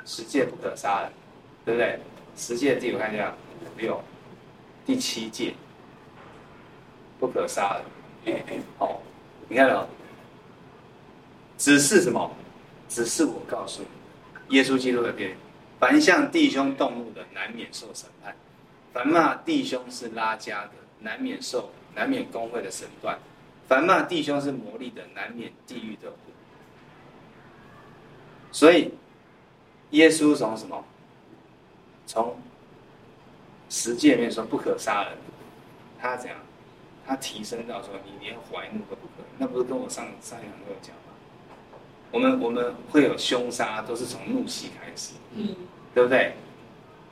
[0.04, 1.10] 十戒不可杀人。
[1.64, 1.98] 对不对？
[2.36, 4.00] 十诫第我看一下，五六，
[4.84, 5.54] 第七戒，
[7.18, 7.78] 不可杀
[8.24, 8.36] 人。
[8.78, 9.00] 好、
[9.48, 9.88] 你看到，
[11.56, 12.30] 只是什么？
[12.88, 15.34] 只是我告诉你，耶稣基督的边，
[15.80, 18.32] 凡向弟兄动怒的，难免受审判；
[18.92, 23.16] 凡骂弟兄是拉加的，难免受，难免工会的审断；
[23.66, 26.16] 凡骂弟兄是魔力的，难免地狱的火。
[28.52, 28.92] 所以，
[29.90, 30.85] 耶稣从什么？
[32.06, 32.37] 从
[33.68, 35.12] 十诫里面说不可杀人，
[35.98, 36.38] 他怎样？
[37.04, 41.02] 他提升到说你连怀怒都不可以，那不是跟我上上一堂课有讲吗？
[42.12, 45.56] 我们我们会有凶杀，都是从怒气开始，嗯，
[45.94, 46.35] 对不对？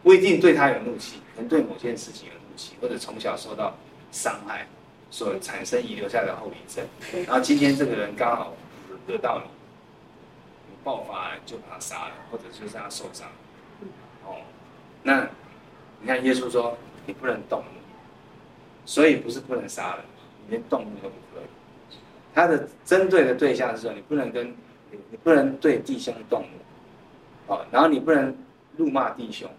[0.03, 3.77] 不一定对他有怒气，可能对某件事情有怒气，或者从小受到
[4.15, 4.65] 伤害
[5.11, 6.87] 所产生遗留下的后遗症。
[7.27, 8.55] 然后今天这个人刚好
[9.09, 9.51] 得到你，
[10.71, 13.29] 你爆发了就把他杀了，或者就是让他受伤，
[14.25, 14.37] 哦。
[15.03, 15.29] 那，
[16.01, 17.81] 你看耶稣说你不能动怒，
[18.87, 20.05] 所以不是不能杀人，
[20.47, 21.99] 你连动怒都不可以。
[22.33, 24.49] 他的针对的对象是说你不能跟，
[24.93, 26.43] 你你不能对弟兄动
[27.49, 28.37] 怒，哦，然后你不能
[28.77, 29.51] 怒骂弟兄。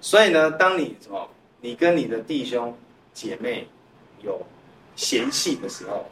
[0.00, 1.28] 所以呢，当你什么，
[1.60, 2.76] 你跟你的弟兄
[3.12, 3.66] 姐妹
[4.22, 4.40] 有
[4.94, 6.06] 嫌隙的时候，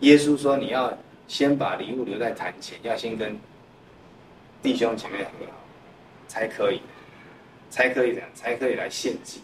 [0.00, 0.96] 耶稣说你要
[1.28, 3.38] 先把礼物留在坛前，要先跟
[4.62, 5.52] 弟兄姐妹和好。
[6.26, 6.80] 才可以，
[7.70, 9.40] 才可以这样，才可以来献祭，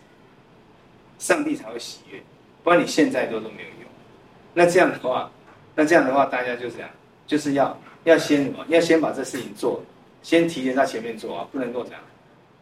[1.18, 2.20] 上帝才会喜悦，
[2.64, 3.88] 不然你现在都都没有用。
[4.54, 5.30] 那这样的话，
[5.76, 6.90] 那这样的话，大家就这样，
[7.28, 8.64] 就是要要先什么？
[8.68, 9.80] 要先把这事情做，
[10.22, 12.00] 先提前在前面做啊，不能够这样，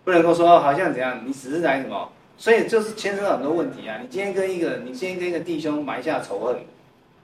[0.05, 2.12] 不能够说，好像怎样，你只是来什么？
[2.38, 3.98] 所以就是牵扯到很多问题啊。
[4.01, 6.57] 你今天跟一个，你今天跟一个弟兄埋下仇恨，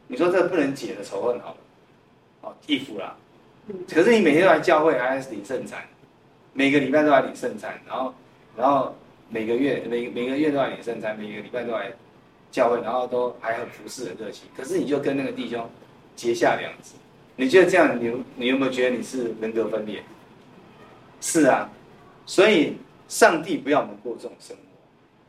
[0.08, 1.56] 你说这不能解的仇恨好了，
[2.42, 3.16] 好义父啦。
[3.88, 5.82] 可是你每天都来教会还是领圣餐。
[6.52, 8.14] 每个礼拜都来领圣餐，然后，
[8.56, 8.94] 然后
[9.28, 11.90] 每个月每每个月都来领圣餐，每个礼拜都来
[12.52, 14.46] 教会，然后都还很服侍很热情。
[14.56, 15.68] 可是你就跟那个弟兄
[16.14, 16.94] 结下梁子，
[17.34, 20.02] 你觉得这样，你你有没有觉得你是人格分裂？
[21.20, 21.68] 是啊，
[22.24, 22.76] 所以
[23.08, 24.62] 上帝不要我们过这种生活，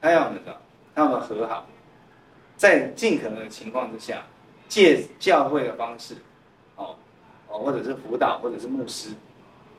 [0.05, 0.55] 他要我们的，
[0.93, 1.65] 他要我们和好，
[2.55, 4.21] 在尽可能的情况之下，
[4.67, 6.13] 借教会的方式，
[6.75, 6.95] 哦
[7.47, 9.09] 哦，或者是辅导，或者是牧师。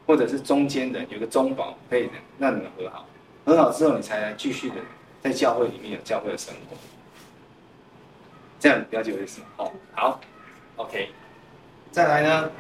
[0.05, 2.09] 或者是中间的有个中保可以
[2.39, 3.07] 让你们和好，
[3.45, 4.77] 和好之后你才来继续的
[5.21, 6.77] 在教会里面有教会的生活，
[8.59, 9.47] 这样了解我意思吗？
[9.59, 10.21] 哦，好
[10.77, 11.11] ，OK，
[11.93, 12.51] 再来呢，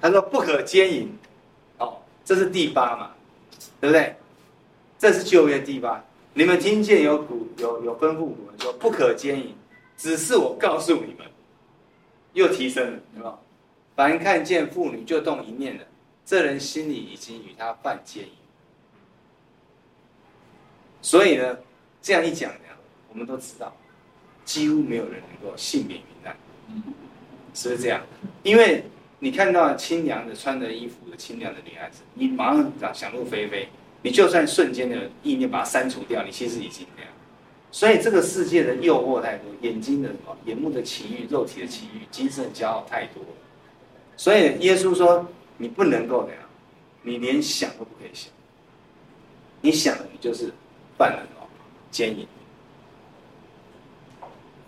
[0.00, 1.16] 他说不可奸淫，
[1.78, 3.10] 哦，这是第八嘛，
[3.80, 4.14] 对不对？
[4.98, 6.04] 这是旧约第八，
[6.38, 9.54] 你们听见有古有有吩咐古人说不可奸淫，
[9.96, 11.26] 只是我告诉你们，
[12.34, 13.38] 又提升了，有没有？
[13.94, 15.86] 凡看见妇女就动一念的。
[16.26, 18.30] 这人心里已经与他犯奸淫，
[21.00, 21.56] 所以呢，
[22.02, 22.58] 这样一讲呢，
[23.08, 23.74] 我们都知道，
[24.44, 26.36] 几乎没有人能够幸免于难，
[27.54, 28.02] 是不是这样？
[28.42, 28.84] 因为
[29.20, 33.66] 你看到清凉的穿着衣服的清凉的女孩子，你马上想想入非非，
[34.06, 37.10] 你就算瞬间的意念把它删除掉，你其实已经这样。
[37.72, 43.24] 所以这个世界的诱惑太多，眼睛的什么，眼目的情欲，肉体的情欲，精神的骄傲太多。
[44.16, 45.26] 所以耶稣说。
[45.58, 46.42] 你不能够那样，
[47.00, 48.30] 你连想都不可以想。
[49.62, 50.52] 你想了，你就是
[50.98, 51.48] 犯了哦
[51.90, 52.26] 奸淫。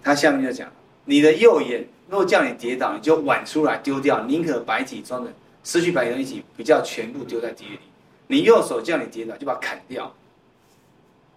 [0.02, 0.72] 他下面就讲，
[1.04, 5.30] 你的右眼若叫你跌倒，你就剜出来丢掉，宁可白体装着
[5.62, 7.80] 失去白体一起，比较全部丢在地狱里。
[8.28, 10.14] 你右手叫你跌倒，就把它砍掉，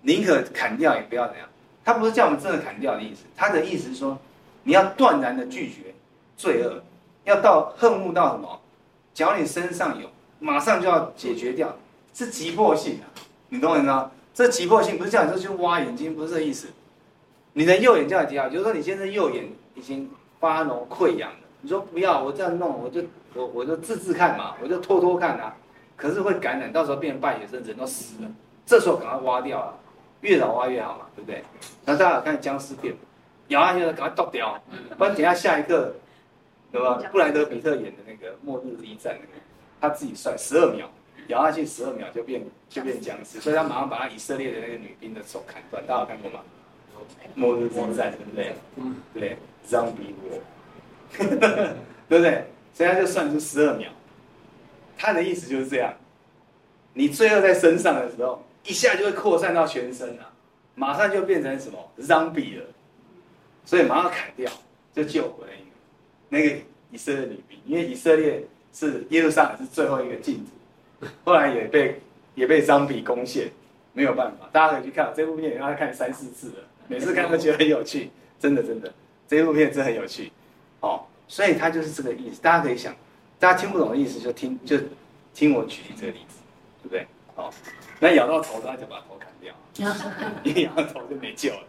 [0.02, 1.48] 宁可砍掉也不要怎样。
[1.84, 4.18] 他不是叫我们真的砍掉的意思，他的意思是说，
[4.64, 5.96] 你要断然的拒绝
[6.38, 6.84] 罪恶，
[7.24, 8.62] 要到恨恶到什么？
[9.14, 10.08] 只要你身上有，
[10.40, 11.76] 马上就要解决掉，
[12.14, 13.06] 是急迫性的，
[13.50, 14.12] 你懂我意思吗？
[14.34, 16.68] 这急迫性不是叫你说去挖眼睛，不是这意思。
[17.54, 21.38] 你的右眼叫你跌倒，就是说你现在右眼已经发脓溃疡了。
[21.62, 25.56] 你说不要，我这样弄，我就我我就治治看嘛，我就拖拖看啊。
[26.02, 28.32] 可是会感染，到时候变成败血症，人都死了。
[28.66, 29.74] 这时候赶快挖掉啊，
[30.22, 31.44] 越早挖越好嘛，对不对？
[31.86, 32.96] 那大家看僵尸片，
[33.50, 34.60] 咬下去了赶快剁掉，
[34.98, 35.94] 不然等下下一个。
[36.74, 37.02] 对吧？
[37.12, 39.34] 布莱德比特演的那个《末日一战》那个，
[39.82, 40.90] 他自己算十二秒，
[41.28, 45.86] 咬下去十二秒就变就变僵尸，所以他马上把他以色列的那个女兵的手砍断。
[45.86, 46.40] 大家有看过吗？
[47.36, 48.56] 末日之战对不对？
[48.78, 49.38] 嗯，对
[49.68, 50.40] ，Zombie War，
[52.08, 52.46] 对不对？
[52.74, 53.90] 所以他就算出十二秒，
[55.02, 55.92] 他的意思就是这样，
[56.94, 60.32] 你罪恶在身上的时候，一下就会扩散到全身了，
[60.76, 62.66] 马上就变成什么 Zombie 了，
[63.66, 64.52] 所以马上砍掉，
[64.94, 65.48] 就救回。
[66.30, 66.56] 那个
[66.92, 70.46] 以色列女兵，因为以色列是耶路撒冷是最后一个净
[71.00, 72.00] 土，后来也被
[72.36, 73.50] 也被张比攻陷，
[73.94, 74.48] 没有办法。
[74.52, 76.56] 大家可以去看这部片，要看三四次了，
[76.88, 78.94] 每次看都觉得很有趣，真的真的，
[79.28, 80.32] 这部片真的很有趣。
[80.80, 82.40] 哦，所以他就是这个意思。
[82.40, 82.96] 大家可以想，
[83.42, 84.78] 大家听不懂的意思就听就
[85.34, 86.38] 听我举例这个例子，
[86.84, 87.08] 对不对？
[87.36, 87.52] 好，
[88.00, 89.52] 那咬到头，他就把头砍掉，
[90.46, 91.64] 一咬到头就没救了。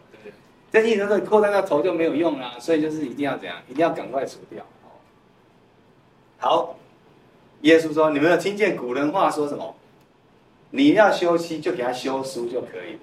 [0.71, 4.63] 这意思是扩散到头就没有用了，所以就是一定要怎样，一定要赶快除掉。
[6.37, 6.75] 好，
[7.61, 9.75] 耶稣说：“你们有听见古人话说什么？
[10.69, 12.99] 你要休息，就给他休书就可以了。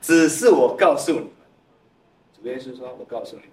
[0.00, 1.28] 只是我告诉你们，
[2.36, 3.50] 主耶稣说：我告诉你们，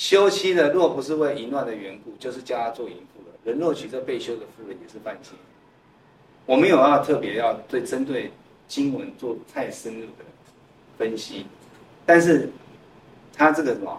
[0.00, 3.50] 休妻的若不是为淫乱的缘故，就是叫他做淫妇的。
[3.50, 5.32] 人若娶这被休的妇人，也是犯奸。
[6.46, 8.32] 我没有要特别要对针对
[8.66, 10.24] 经文做太深入的
[10.96, 11.44] 分析，
[12.06, 12.48] 但是。”
[13.32, 13.98] 他这个什么，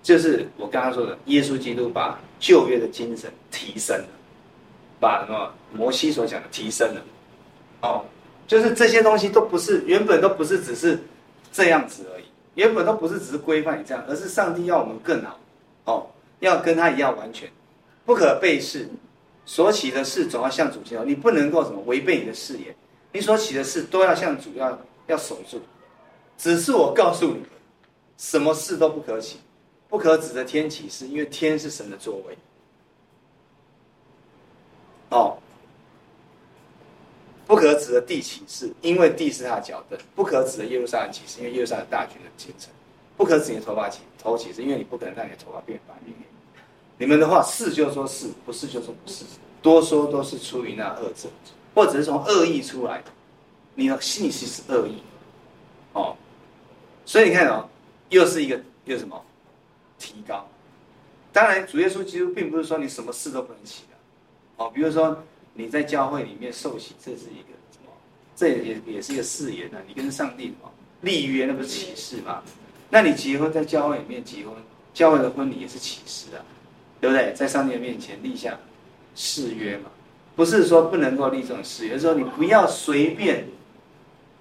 [0.00, 4.08] 就是我刚刚说的，耶稣基督把旧约的精神提升了，
[5.00, 7.02] 把什么摩西所讲的提升了，
[7.82, 8.04] 哦，
[8.46, 11.00] 就是这些东西都不是原本都不是只是
[11.50, 12.19] 这样子而已，
[12.54, 15.38] 原本都不是只是规范你这样，而是上帝要我们更好，
[15.84, 16.06] 哦，
[16.40, 17.50] 要跟他一样完全，
[18.04, 18.88] 不可背誓，
[19.44, 22.74] 所起的事总要向主交，你不能够什么违背你的誓言，
[23.12, 25.60] 你所起的事都要向主要要守住，
[26.36, 27.42] 只是我告诉你。
[28.22, 29.38] 什么事都不可起，
[29.88, 32.36] 不可指着天起誓，因为天是神的座位。
[35.08, 35.38] 哦，
[37.50, 42.70] 不可指的地起誓，因为地是他的脚凳；不可指的耶路撒冷起誓，因为耶路撒冷大军的京城；
[43.16, 45.94] 不可指你的头发起头起誓，因为你不可能让你的头发变白。
[46.96, 49.24] 你们的话是就说是，不是就说不是，
[49.60, 51.28] 多说都是出于那恶者，
[51.74, 53.10] 或者是从恶意出来的。
[53.74, 55.02] 你的信息是恶意，
[55.92, 56.16] 哦，
[57.04, 57.68] 所以你看哦。
[58.10, 59.24] 又是一个又什么
[59.96, 60.44] 提高？
[61.32, 63.96] 当然，主耶稣基督并不是说你什么事都不能起的，
[64.56, 65.16] 哦，比如说
[65.54, 67.92] 你在教会里面受洗，这是一个什么
[68.34, 70.70] 这也也是一个誓言啊，你跟上帝嘛
[71.02, 72.42] 立约，那不是启示吗？
[72.90, 74.54] 那你结婚在教会里面结婚，
[74.92, 76.44] 教会的婚礼也是启示啊，
[77.00, 77.32] 对不对？
[77.34, 78.58] 在上帝的面前立下
[79.14, 79.90] 誓约嘛，
[80.36, 83.46] 不是说不能够立这种誓约，说你不要随便。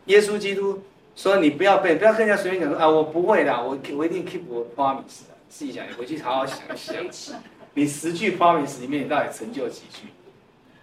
[0.05, 0.81] 耶稣基督
[1.15, 5.35] 说：“你不要被，不要跟人家随便讲说啊，我不会的，我我一定 keep 我 promise 的。
[5.47, 7.43] 自己想，你回去好好想一想，
[7.75, 10.07] 你十句 promise 里面，你到底成就几句？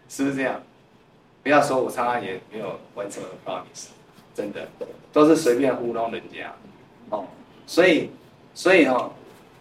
[0.08, 0.60] 是不是这样？
[1.42, 3.86] 不要说我常常也没有完成的 promise，
[4.34, 4.66] 真的
[5.12, 6.52] 都是随便糊弄人家
[7.10, 7.24] 哦。
[7.66, 8.10] 所以，
[8.52, 9.12] 所以哦，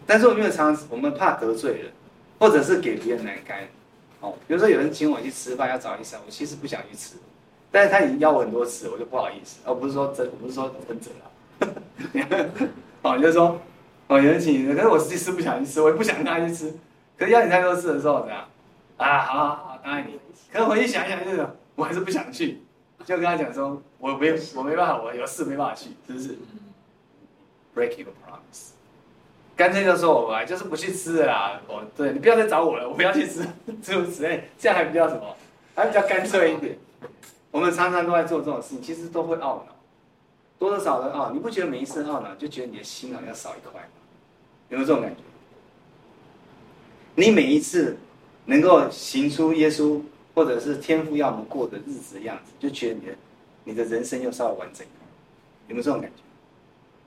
[0.04, 1.92] 但是我没有常常，我们怕得罪人，
[2.40, 3.58] 或者是给别人难堪
[4.20, 4.34] 哦。
[4.48, 7.14] 比如说有人请我去吃饭，要找医生，我其实不想去吃。”
[7.70, 11.12] 但是他已经邀我很多次，我就不好意思，而不是说真，不是说真真
[12.28, 12.50] 的，
[13.02, 13.60] 哦，就是说，
[14.08, 16.74] 哦，有人请你，可是我其实是不想去吃，我也不想跟他去吃，
[17.16, 18.44] 可是邀你太多次的时候怎样？
[18.96, 20.18] 啊，好好好，答应你。
[20.52, 22.62] 可是回去想一想，就是我还是不想去，
[23.04, 26.38] 就跟他讲说，我没我没办法，我有事没办法去，是不是
[27.74, 28.70] ？Break your promise，
[29.56, 31.60] 干脆就说我来就是不去吃了啦。
[31.68, 33.44] 我对你不要再找我了，我不要去吃，
[33.82, 35.36] 诸如此类，这样还比较什么？
[35.74, 36.78] 还比较干脆一点。
[37.50, 39.66] 我们常常都在做这种事情，其实都会懊恼，
[40.58, 41.30] 多多少少的懊恼。
[41.32, 43.88] 你不觉得每一次懊恼，就觉得你的心好像少一块吗？
[44.68, 45.22] 有没有这种感觉？
[47.14, 47.96] 你每一次
[48.44, 50.00] 能够行出耶稣
[50.36, 53.14] 或者是天父要我们过的日子的样子，就觉得你的
[53.64, 55.00] 你的人生又稍微完整一点。
[55.68, 56.22] 有没有这种感觉？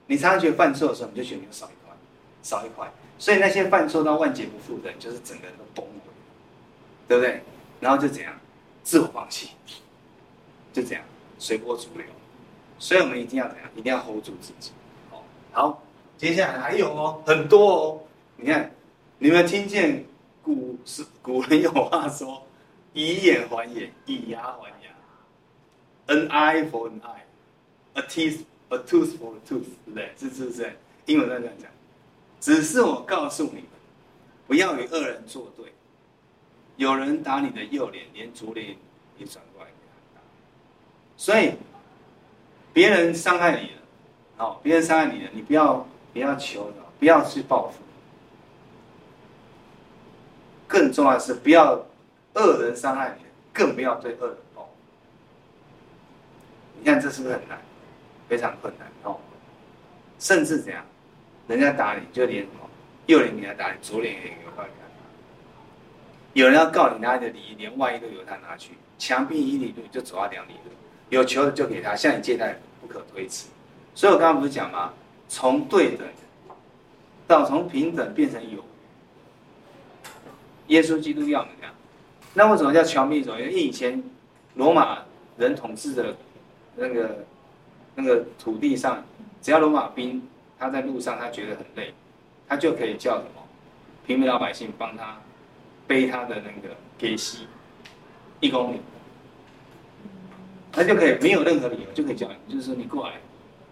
[0.07, 1.95] 你常常觉得犯错的时候，你就觉得你又少一块，
[2.41, 2.91] 少一块。
[3.19, 6.09] 所以那些犯错到万劫不复的人，就是整个人都崩溃，
[7.07, 7.41] 对不对？
[7.79, 8.33] 然后就怎样，
[8.83, 9.51] 自我放弃。
[10.73, 11.03] 就这样，
[11.37, 12.05] 随波逐流，
[12.79, 13.69] 所以我们一定要怎样？
[13.75, 14.71] 一定要 hold 住自己。
[15.11, 15.83] 哦，好，
[16.17, 18.01] 接下来还有哦，很多哦。
[18.37, 18.71] 你看，
[19.19, 20.03] 你们听见
[20.41, 22.41] 古是古人有话说
[22.93, 24.89] ：“以眼还眼，以牙还牙。
[26.07, 30.11] ”An eye for an eye，a teeth a tooth for a tooth，对不对？
[30.17, 30.75] 是是不是？
[31.05, 31.69] 英文在这样讲。
[32.39, 33.63] 只是我告诉你们，
[34.47, 35.71] 不要与恶人作对。
[36.77, 38.75] 有人打你的右脸，连左脸
[39.17, 40.21] 也转过来给他打。
[41.17, 41.53] 所以，
[42.71, 43.81] 别人伤害你了，
[44.37, 47.83] 好，别人伤害你了，你不要不要求饶，不要去报复。
[50.67, 51.85] 更重要的是，不要
[52.35, 54.69] 恶人伤害你，更不要对恶人报复。
[56.79, 57.59] 你看这是不是很难？
[58.27, 59.17] 非常困难哦。
[60.19, 60.83] 甚至怎样，
[61.47, 62.45] 人家打你就连
[63.07, 64.69] 右脸给他打，你左脸也给他打。
[66.33, 70.71] 有人要告你拿你的礼仪，连外衣都由他拿去，墙壁一里路就走到两里路。
[71.09, 73.49] 有求的就给他，向你借贷不可推辞。
[73.95, 74.93] 所以我刚刚不是讲吗？
[75.27, 76.07] 从对等
[77.27, 78.63] 到从平等变成有。
[80.67, 81.75] 耶稣基督要你这样，
[82.33, 83.37] 那为什么叫侨民一种？
[83.39, 84.01] 因为以前
[84.55, 84.99] 罗马
[85.37, 86.15] 人统治的
[86.75, 87.25] 那个
[87.95, 89.03] 那个土地上，
[89.41, 90.21] 只要罗马兵
[90.57, 91.93] 他在路上他觉得很累，
[92.47, 93.41] 他就可以叫什么
[94.05, 95.17] 平民老百姓帮他
[95.87, 97.47] 背他的那个给息
[98.39, 98.81] 一公里。
[100.71, 103.15] 他就可以没有任何理由就可以叫你，就是说你过来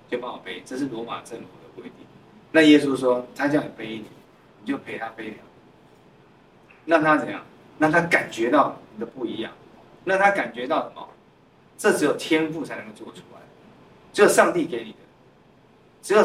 [0.09, 2.05] 就帮我背，这是罗马政府的规定。
[2.51, 4.05] 那耶稣说他叫你背一点，
[4.63, 5.43] 你就陪他背两点。
[6.87, 7.45] 让他怎样？
[7.79, 9.51] 让他感觉到你的不一样。
[10.05, 11.07] 让他感觉到什么？
[11.77, 13.41] 这只有天赋才能够做出来，
[14.13, 14.97] 只有上帝给你的，
[16.01, 16.23] 只有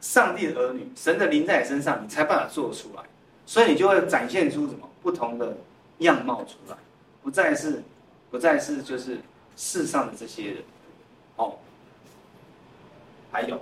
[0.00, 3.02] 上帝的儿女，神的灵在你身上，你才办法做出来。
[3.44, 5.56] 所以你就会展现出什么不同的
[5.98, 6.76] 样貌出来，
[7.22, 7.82] 不再是，
[8.30, 9.18] 不再是就是。
[9.54, 10.62] 世上的这些人，
[11.36, 11.58] 哦，
[13.30, 13.60] 还有，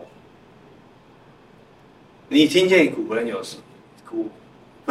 [2.28, 3.56] 你听见古人有时
[4.08, 4.30] 古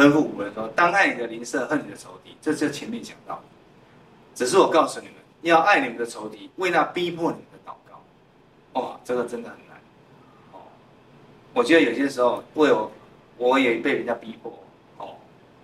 [0.00, 3.38] 吩咐古人说：“当爱你的邻舍，恨你的仇敌。”这就前面讲到，
[4.34, 8.80] 只是我告诉你们，要爱你们的仇敌，为那逼迫你们的祷告。
[8.80, 9.76] 哦，这个真的很难。
[10.52, 10.60] 哦，
[11.52, 12.90] 我觉得有些时候，为我，
[13.36, 14.50] 我也被人家逼迫。
[14.96, 15.16] 哦，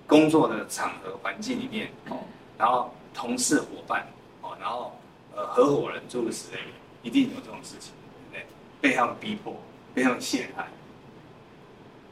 [0.07, 2.19] 工作的场合环境里面，哦，
[2.59, 4.07] 然后同事伙伴，
[4.43, 4.93] 哦，然后。
[5.39, 6.61] 呃，合伙人诸如此类，
[7.03, 7.93] 一定有这种事情，
[8.33, 8.47] 对不对？
[8.81, 9.55] 被他们逼迫，
[9.93, 10.67] 被他们陷害，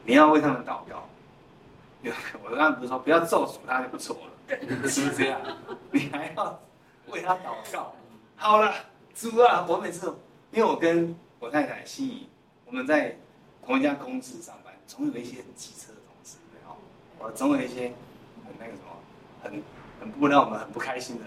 [0.03, 1.09] 你要为他们祷告。
[2.43, 5.41] 我刚刚不是说不要咒诅他就不错了，是不是这样？
[5.91, 6.59] 你还要
[7.07, 7.93] 为他祷告。
[8.35, 8.73] 好了，
[9.13, 10.07] 主啊，我每次
[10.51, 12.29] 因为我跟我太太心仪，
[12.65, 13.17] 我们在
[13.65, 16.75] 同一家公司上班，总有一些很机车的同事，对哦，
[17.19, 17.93] 我总有一些
[18.45, 18.89] 很那个什么，
[19.43, 19.63] 很
[19.99, 21.25] 很不让我们很不开心的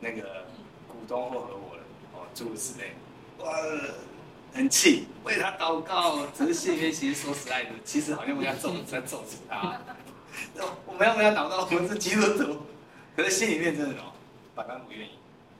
[0.00, 0.44] 那个。
[0.86, 1.82] 股东或合伙人
[2.14, 2.94] 哦，诸如此类，
[3.38, 3.52] 哇，
[4.54, 6.24] 很气，为他祷告。
[6.28, 9.78] 只是心里面其实说实在的，其实好像为他咒在咒诅他。
[10.86, 12.58] 我们要为他祷告，我们是基督徒，
[13.16, 14.12] 可是心里面真的哦，
[14.54, 15.10] 百般不愿意，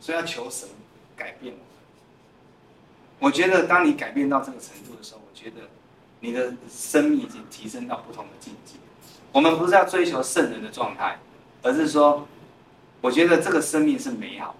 [0.01, 0.68] 所以要求神
[1.16, 1.55] 改变
[3.18, 5.68] 我，觉得当你改变到这个程度的时候，我觉得
[6.20, 8.75] 你的生命已经提升到不同的境界。
[9.33, 11.18] 我们不是要追求圣人的状态，
[11.62, 12.27] 而是说，
[13.01, 14.55] 我觉得这个生命是美好。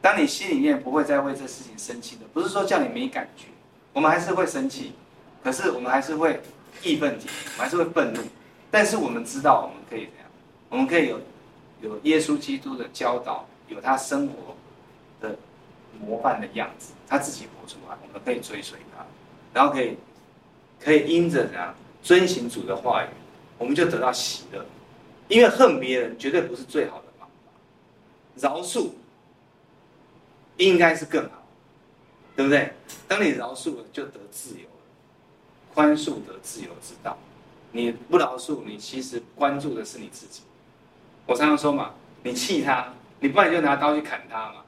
[0.00, 3.46] 当你心里面不会再为这事情生气的，不是说叫你没感觉，
[3.92, 4.92] 我们还是会生气，
[5.44, 6.40] 可是我们还是会
[6.82, 8.22] 义愤填膺，我们还是会愤怒。
[8.70, 10.26] 但是我们知道，我们可以怎样？
[10.68, 11.20] 我们可以有
[11.80, 14.56] 有耶稣基督的教导，有他生活
[15.20, 15.36] 的
[16.00, 19.04] 模范的样子，他自己活出来，我们可以追随他，
[19.52, 19.96] 然后可以
[20.78, 23.08] 可以因着怎样遵行主的话语，
[23.58, 24.64] 我们就得到喜乐。
[25.28, 27.52] 因为恨别人绝对不是最好的方法，
[28.36, 28.90] 饶恕
[30.56, 31.46] 应该是更好，
[32.34, 32.72] 对不对？
[33.06, 34.82] 当你饶恕了，就得自由了，
[35.72, 37.16] 宽恕得自由之道。
[37.72, 40.42] 你不饶恕，你其实关注的是你自己。
[41.26, 41.92] 我常常说嘛，
[42.24, 44.64] 你气他，你不然你就拿刀去砍他嘛，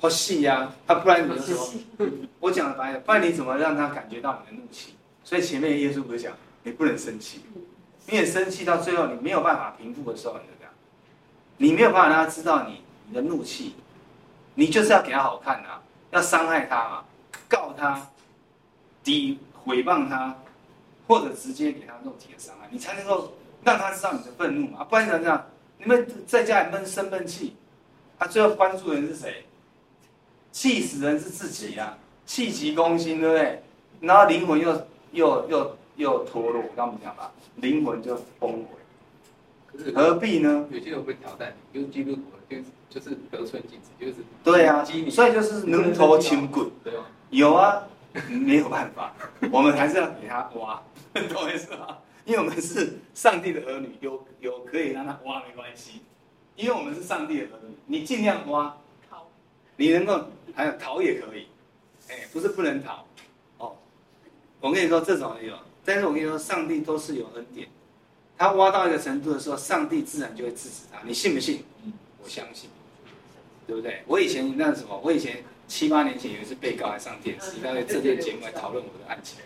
[0.00, 1.70] 或气呀，他不然你就说，
[2.40, 4.94] 我讲的白了，不然你怎么让他感觉到你的怒气？
[5.22, 6.32] 所以前面耶稣不是讲，
[6.64, 7.42] 你不能生气，
[8.06, 10.72] 你也生气到最后你没有办法平复的时候，你就这样，
[11.58, 13.76] 你没有办法让他知道你你的怒气，
[14.54, 15.80] 你就是要给他好看啊，
[16.10, 17.04] 要伤害他嘛，
[17.48, 18.08] 告他，
[19.04, 20.34] 诋毁谤他。
[21.10, 23.32] 或者直接给他肉体的伤害，你才能够
[23.64, 25.44] 让他知道你的愤怒嘛，不然怎么样？
[25.76, 27.56] 你们在家里闷生闷气，
[28.16, 29.44] 他最后关注的人是谁？
[30.52, 33.62] 气死人是自己啊，气急攻心，对不对？
[34.02, 38.66] 然后灵魂又又又又脱落，我刚不讲吧，灵魂就崩溃。
[39.66, 40.68] 可是何必呢？
[40.70, 42.56] 有些人会挑战你，就是基督徒，就
[42.88, 47.04] 就是得寸进尺，就是对啊，所以就是能头轻滚，对吧？
[47.30, 47.82] 有啊，
[48.28, 49.14] 没有办法，
[49.52, 50.82] 我们还是要给他挖。
[51.14, 51.98] 懂我意思吗？
[52.24, 56.02] 因为我们是上帝的儿女，有有可以让他挖没关系，
[56.54, 58.76] 因为我们是上帝的儿女，你尽量挖，
[59.76, 61.46] 你能够还有逃也可以，
[62.08, 63.06] 哎，不是不能逃，
[63.58, 63.74] 哦，
[64.60, 67.66] 我跟你说这种也有，但是我跟你说，上帝都是有恩典，
[68.36, 71.64] 他挖到一个程度的时候，上帝自然就会制止他，你信不信？
[72.22, 72.68] 我相信，
[73.66, 74.02] 对不对？
[74.06, 79.38] 我以前那什么，我以前七八年前有一次被告还上电视，在这电节目来讨论我的案情。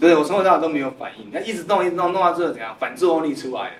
[0.00, 2.76] 对，我从头到尾都没有反应，他一直弄，一直弄，弄到最后怎样？
[2.76, 3.76] 反作用力出来了，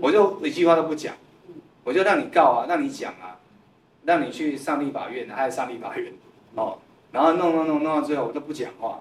[0.00, 1.12] 我就一句话都不讲，
[1.82, 3.36] 我就让你告啊，让你讲啊，
[4.04, 6.12] 让你去上立法院，还有上立法院，
[6.54, 6.78] 哦，
[7.10, 9.00] 然后弄弄弄弄到最后，我都不讲话，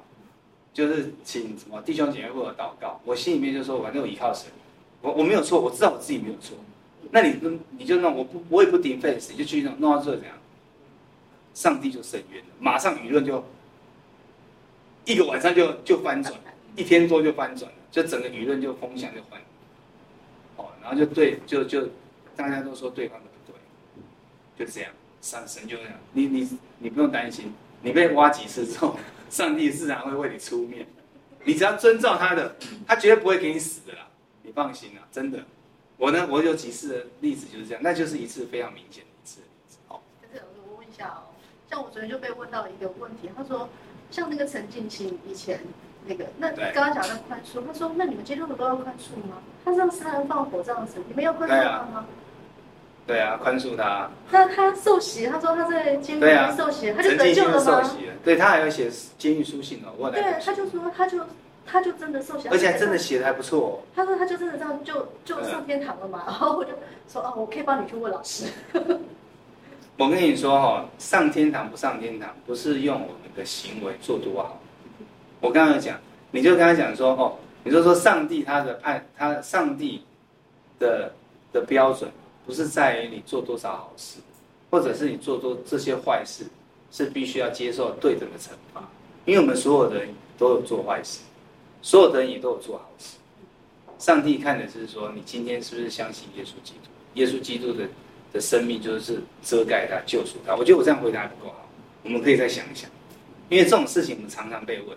[0.74, 4.50] 就是请什么弟兄姐妹为我祷告，我心里面就说，反正我依靠神，
[5.02, 6.58] 我我没有错，我知道我自己没有错，
[7.12, 7.36] 那你
[7.78, 10.36] 你就弄，我不我也不顶 face，你就继续弄，弄到最后怎样？
[11.58, 13.44] 上帝就伸冤了，马上舆论就。
[15.06, 16.36] 一个晚上就就翻转，
[16.76, 19.42] 一天多就翻转了，就整个舆论就风向就翻，
[20.58, 21.90] 哦，然后就对，就就
[22.36, 29.00] 大家都说对方的不对，就这样，上神就这样，你你你不用担心，你被挖几次之后，
[29.30, 30.86] 上帝自然会为你出面，
[31.46, 32.56] 你只要遵照他的，
[32.86, 34.10] 他绝对不会给你死的啦，
[34.44, 35.40] 你放心啦，真的，
[35.96, 40.04] 我呢，我有几次的例子就是这样，那就是一次非常明显的一次例子，好。
[40.22, 41.27] 可是我问一下哦，
[41.70, 43.68] 像我昨天就被问到一个问题，他说。
[44.10, 45.60] 像那个陈进清以前
[46.06, 52.06] 那个，那刚刚讲到宽恕，他说：“那你们基督徒都要宽恕吗？”他让杀人放火这样子，你们要宽恕他吗？
[53.06, 54.10] 对啊，宽恕他。
[54.32, 57.60] 那他受洗，他说他在监狱里面受洗，他就得救了吗？
[57.60, 60.22] 受洗了，对，他还要写监狱书信哦，我来。
[60.22, 61.20] 对，他就说，他就
[61.66, 63.84] 他就真的受洗，而且还真的写的还不错哦。
[63.94, 66.72] 他说他就真的这样就就上天堂了嘛，然后我就
[67.10, 68.46] 说哦，我可以帮你去问老师。
[69.98, 74.62] 我跟你说哈，上天堂不上天堂，不是用我们的行为做多好。
[75.42, 80.04] 我刚刚讲，你就跟他讲说哦，你就说上帝他的爱，他上帝
[80.78, 81.12] 的
[81.52, 82.12] 的标准，
[82.46, 84.20] 不是在于你做多少好事，
[84.70, 86.46] 或者是你做多这些坏事，
[86.92, 88.88] 是必须要接受对等的惩罚。
[89.26, 91.22] 因为我们所有的人都有做坏事，
[91.82, 93.18] 所有的人也都有做好事。
[93.98, 96.90] 上帝看的是说，你今天是不是相信耶稣基督？
[97.16, 97.88] 耶稣基督的。
[98.38, 100.56] 的生命就是遮盖他、救赎他。
[100.56, 101.68] 我觉得我这样回答还不够好，
[102.04, 102.88] 我们可以再想一想，
[103.50, 104.96] 因为这种事情我们常常被问。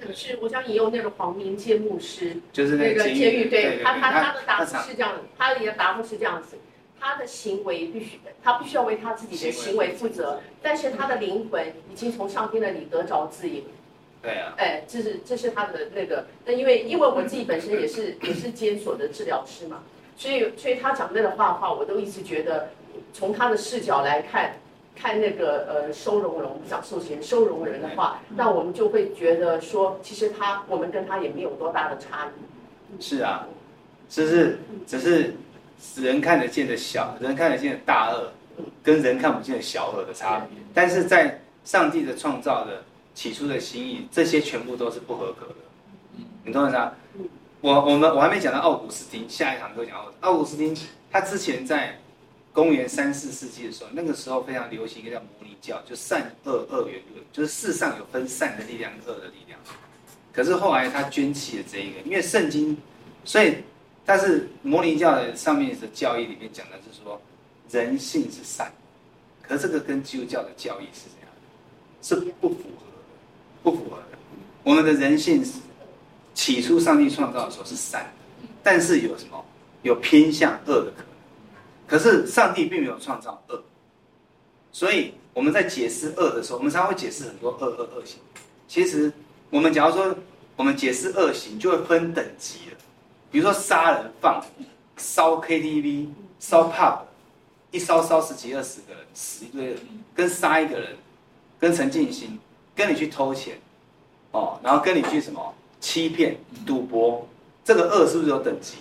[0.00, 6.56] 可是我想引用那个黄明介牧师，就是那个监狱，对他他他的答复是这样的，他的答复是这样子，
[6.98, 13.62] 他的行为必须，他必须要为他自己的行为负责，但是他的灵魂已经从上天那里得着自由。
[14.22, 19.82] 对啊，哎，这是这是他的那个，那因为因为我自己本身也是也是监所的治疗师嘛。
[20.16, 22.68] 所以，所以他讲那个话的话，我都一直觉得，
[23.12, 24.54] 从他的视角来看，
[24.94, 33.02] 看那个呃收容人，我们讲受刑收容人的话，那我们就会觉得说，其实他我们跟他也没有多大的差异。
[33.02, 33.46] 是啊，
[34.08, 35.34] 只是只是
[35.96, 38.30] 人看得见的小，人看得见的大恶，
[38.82, 40.58] 跟人看不见的小恶的差别。
[40.74, 42.82] 但是在上帝的创造的
[43.14, 45.54] 起初的心意，这些全部都是不合格的。
[46.44, 46.94] 你懂我意思啊？
[47.62, 50.76] 我我们我还没讲到奥古斯丁，下一堂课讲奥奥古斯丁，
[51.12, 51.96] 他之前在
[52.52, 59.56] 公元三四世纪的时候，那个时候非常流行一个叫摩尼教，就善恶二元论，就是世上有分善的力量、恶的力量。
[60.32, 62.76] 可是后来他捐弃了这一个，因为圣经，
[63.24, 63.58] 所以
[64.04, 67.22] 但是摩尼教的上面的教义里面讲的是说
[67.70, 68.72] 人性是善，
[69.40, 71.30] 可是这个跟基督教的教义是怎样？
[72.02, 72.98] 是不符合的，
[73.62, 74.18] 不符合的。
[74.64, 75.52] 我们的人性是。
[76.34, 78.12] 起初上帝创造的时候是善，
[78.62, 79.44] 但是有什么？
[79.82, 81.06] 有偏向恶的可能。
[81.88, 83.62] 可是上帝并没有创造恶，
[84.70, 88.18] 所以我们在解释恶的时候，我们常常会解释很多恶恶恶行。
[88.68, 89.12] 其实
[89.50, 90.16] 我们假如说
[90.56, 92.76] 我们解释恶行，就会分等级了。
[93.30, 94.46] 比如说杀人放火、
[94.96, 96.08] 烧 KTV、
[96.38, 97.00] 烧 pub，
[97.70, 99.78] 一烧烧十几二十个人，死一堆人，
[100.14, 100.96] 跟杀一个人，
[101.58, 102.38] 跟陈静心，
[102.74, 103.60] 跟你去偷钱，
[104.30, 105.54] 哦，然后跟你去什么？
[105.82, 107.28] 欺骗、赌博，
[107.64, 108.76] 这个恶是不是有等级？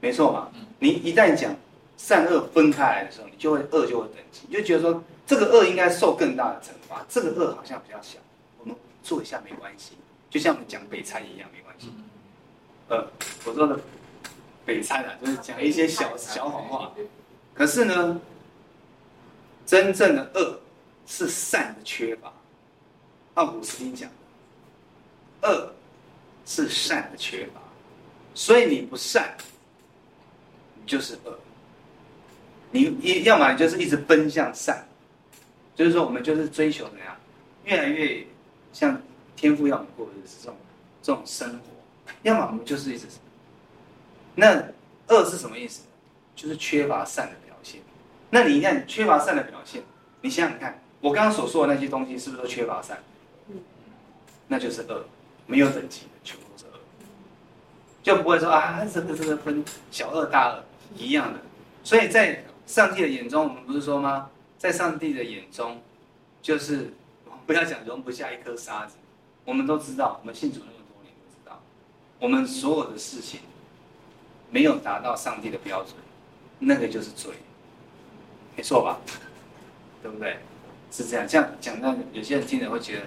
[0.00, 0.50] 没错嘛。
[0.78, 1.54] 你一旦讲
[1.98, 8.18] 善恶分开来的时候，你就会恶就会等级，你就觉得说这个恶应该受更大的惩罚，这个恶好像比较小，
[8.58, 9.92] 我们做一下没关系。
[10.30, 11.92] 就像我们讲北餐一样，没关系。
[12.88, 13.06] 呃，
[13.44, 13.78] 我说的
[14.64, 16.92] 北餐啊，就是讲一些小小谎话。
[17.54, 18.18] 可是呢，
[19.66, 20.58] 真正的恶
[21.06, 22.32] 是善的缺乏。
[23.34, 24.10] 奥古斯丁讲
[25.42, 25.70] 恶。
[26.44, 27.60] 是善的缺乏，
[28.34, 29.36] 所以你不善，
[30.74, 31.38] 你就是恶。
[32.70, 34.86] 你一要么你就是一直奔向善，
[35.74, 37.16] 就是说我们就是追求怎样，
[37.64, 38.24] 越来越
[38.72, 39.00] 像
[39.36, 40.56] 天父要我们过的是这种
[41.02, 41.58] 这种生活。
[42.22, 43.06] 要么我们就是一直，
[44.34, 44.62] 那
[45.08, 45.82] 恶是什么意思？
[46.34, 47.80] 就是缺乏善的表现。
[48.30, 49.82] 那你一看缺乏善的表现，
[50.22, 52.98] 你想想看，我刚刚所说的那些东西是不是都缺乏善？
[54.48, 55.04] 那就是恶，
[55.46, 56.08] 没有等级的。
[58.02, 60.64] 就不会说啊，这个这个分小恶大恶
[60.96, 61.38] 一样的，
[61.84, 64.28] 所以在上帝的眼中，我们不是说吗？
[64.58, 65.80] 在上帝的眼中，
[66.42, 66.92] 就是
[67.46, 68.96] 不要讲容不下一颗沙子。
[69.44, 71.62] 我们都知道，我们信主那么多年都知道，
[72.18, 73.38] 我们所有的事情
[74.50, 75.94] 没有达到上帝的标准，
[76.58, 77.32] 那个就是罪，
[78.56, 78.98] 没错吧？
[80.02, 80.38] 对不对？
[80.90, 83.02] 是这样，这样讲到有些人听了会觉得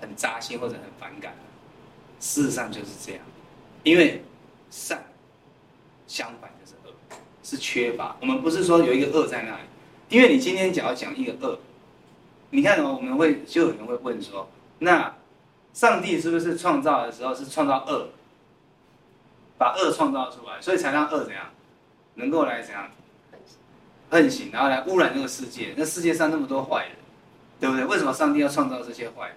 [0.00, 1.34] 很扎心或者很反感，
[2.20, 3.20] 事实上就是这样，
[3.82, 4.22] 因为。
[4.70, 5.02] 善，
[6.06, 6.92] 相反就是恶，
[7.42, 8.14] 是缺乏。
[8.20, 9.62] 我们不是说有一个恶在那里，
[10.10, 11.58] 因为你今天只要讲一个恶，
[12.50, 14.46] 你看哦，我们会就有人会问说，
[14.80, 15.16] 那
[15.72, 18.10] 上帝是不是创造的时候是创造恶，
[19.56, 21.46] 把恶创造出来，所以才让恶怎样，
[22.16, 22.90] 能够来怎样，
[24.10, 25.72] 横行，然后来污染这个世界。
[25.78, 26.96] 那世界上那么多坏人，
[27.58, 27.86] 对不对？
[27.86, 29.36] 为什么上帝要创造这些坏人？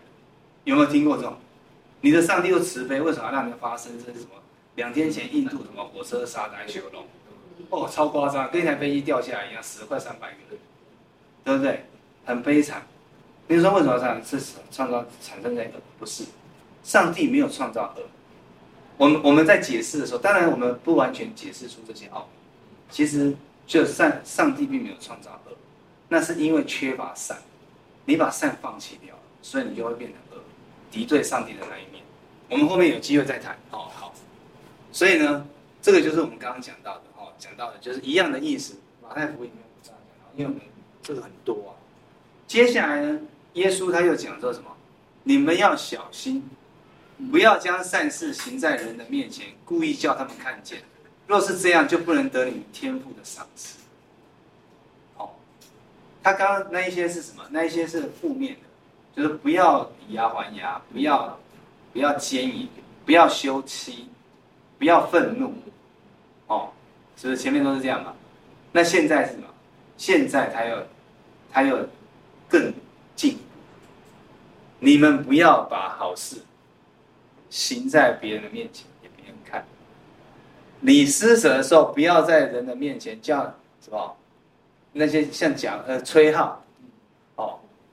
[0.65, 1.37] 有没有听过这种？
[2.01, 4.31] 你的上帝又慈悲，为什么要让人发生这是什么？
[4.75, 7.05] 两天前，印度什么火车杀来修龙，
[7.69, 10.59] 哦，超夸张，跟一台飞机掉下来一样，死了快三百个人，
[11.43, 11.85] 对不对？
[12.25, 12.81] 很悲惨。
[13.47, 14.23] 你说为什么这样？
[14.23, 14.39] 是
[14.71, 15.73] 创造产生那个？
[15.99, 16.23] 不是，
[16.83, 18.03] 上帝没有创造恶。
[18.97, 22.25] 我们我们在解释的时候，当然我们不完全解释出这些奥秘。
[22.89, 23.35] 其实
[23.67, 25.51] 就善，上帝并没有创造恶，
[26.07, 27.37] 那是因为缺乏善。
[28.05, 30.30] 你把善放弃掉了，所以你就会变成恶，
[30.91, 32.03] 敌对上帝的那一面。
[32.49, 33.57] 我们后面有机会再谈。
[33.71, 34.13] 哦，好。
[34.91, 35.47] 所以呢，
[35.81, 38.75] 这个就是我们刚刚讲到的哦，讲到的就是一样的意思。
[39.01, 39.51] 马太福音
[40.35, 40.61] 因为我们
[41.01, 41.71] 这个很多啊。
[42.45, 43.21] 接下来呢，
[43.53, 44.69] 耶稣他又讲说什么？
[45.23, 46.49] 你们要小心，
[47.31, 50.79] 不要将善事行在人的面前，故意叫他们看见。
[51.27, 53.77] 若是这样，就不能得你们天赋的赏赐。
[55.15, 55.29] 哦，
[56.23, 57.43] 他刚刚那一些是什么？
[57.51, 58.61] 那一些是负面的，
[59.15, 61.39] 就是不要以牙还牙，不要
[61.93, 62.67] 不要奸淫，
[63.05, 64.07] 不要休妻。
[64.79, 65.53] 不要愤怒，
[66.47, 66.71] 哦，
[67.15, 68.15] 是不是前面都是这样嘛？
[68.71, 69.45] 那现在是什么？
[69.95, 70.87] 现在他又，
[71.51, 71.87] 他又
[72.49, 72.73] 更
[73.15, 73.41] 进一步。
[74.79, 76.37] 你们不要把好事
[77.51, 79.63] 行在别人的面前给别人看。
[80.79, 83.43] 你施舍的时候，不要在人的面前叫
[83.79, 84.17] 什么？
[84.93, 86.60] 那些像讲呃吹号，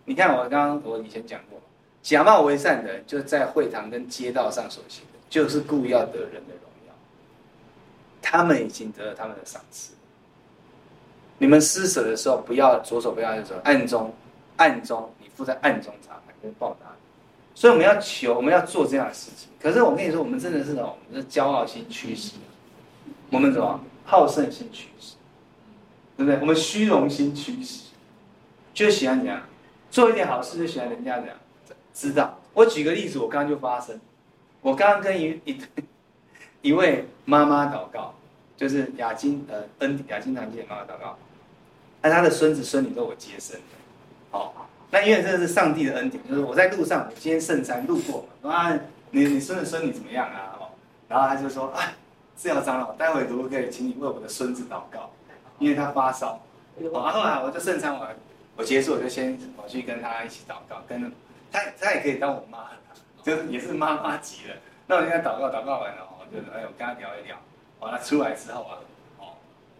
[0.09, 1.61] 你看我刚刚我以前讲过，
[2.02, 6.94] 假冒为善的人就在会堂跟街道上所行的，就是故意要得人的荣耀。
[8.22, 9.92] 他们已经得了他们的赏赐。
[11.36, 14.11] 你们施舍的时候，不要左手不要右手，暗中，
[14.56, 16.86] 暗中，你附在暗中查看跟报答。
[17.54, 19.50] 所以我们要求，我们要做这样的事情。
[19.61, 22.32] 可是我跟你说，我们真的是哦，我们的骄傲心驱使，
[23.30, 25.16] 我们什么好胜心驱使，
[26.16, 26.40] 对不对？
[26.40, 27.90] 我们虚荣心驱使，
[28.72, 29.42] 就喜欢怎样
[29.91, 31.36] 做一点好事，就喜欢人家怎样
[31.95, 32.39] 知道。
[32.55, 34.01] 我举个例子，我刚刚就发生，
[34.61, 35.62] 我刚刚跟一 一
[36.62, 38.14] 一 位妈妈祷告，
[38.57, 41.16] 就是雅金呃恩雅金堂姐妈妈祷告，
[42.03, 44.53] 那她的孙子孙女都我接生的，哦，
[44.91, 48.78] 那因为这是上帝的恩典，就是我在路上，我今天圣餐路过嘛，啊，
[49.11, 50.57] 你你孙子孙女怎么样啊？
[50.61, 50.68] 哦，
[51.09, 51.93] 然后他就说，啊，
[52.36, 55.11] 是要长老，待会可不可以请你为我的孙子祷告，
[55.59, 56.41] 因为他发烧，
[56.93, 58.16] 哦，然后来我就圣餐完，
[58.59, 61.12] 我结束我就先跑去跟他一起祷告，跟。
[61.50, 62.68] 他他也可以当我妈，
[63.22, 64.56] 就也是妈妈级的。
[64.86, 67.36] 那我跟他祷告祷告完了，哦，就哎，我跟他聊一聊。
[67.78, 68.76] 完了出来之后啊，
[69.18, 69.24] 哦，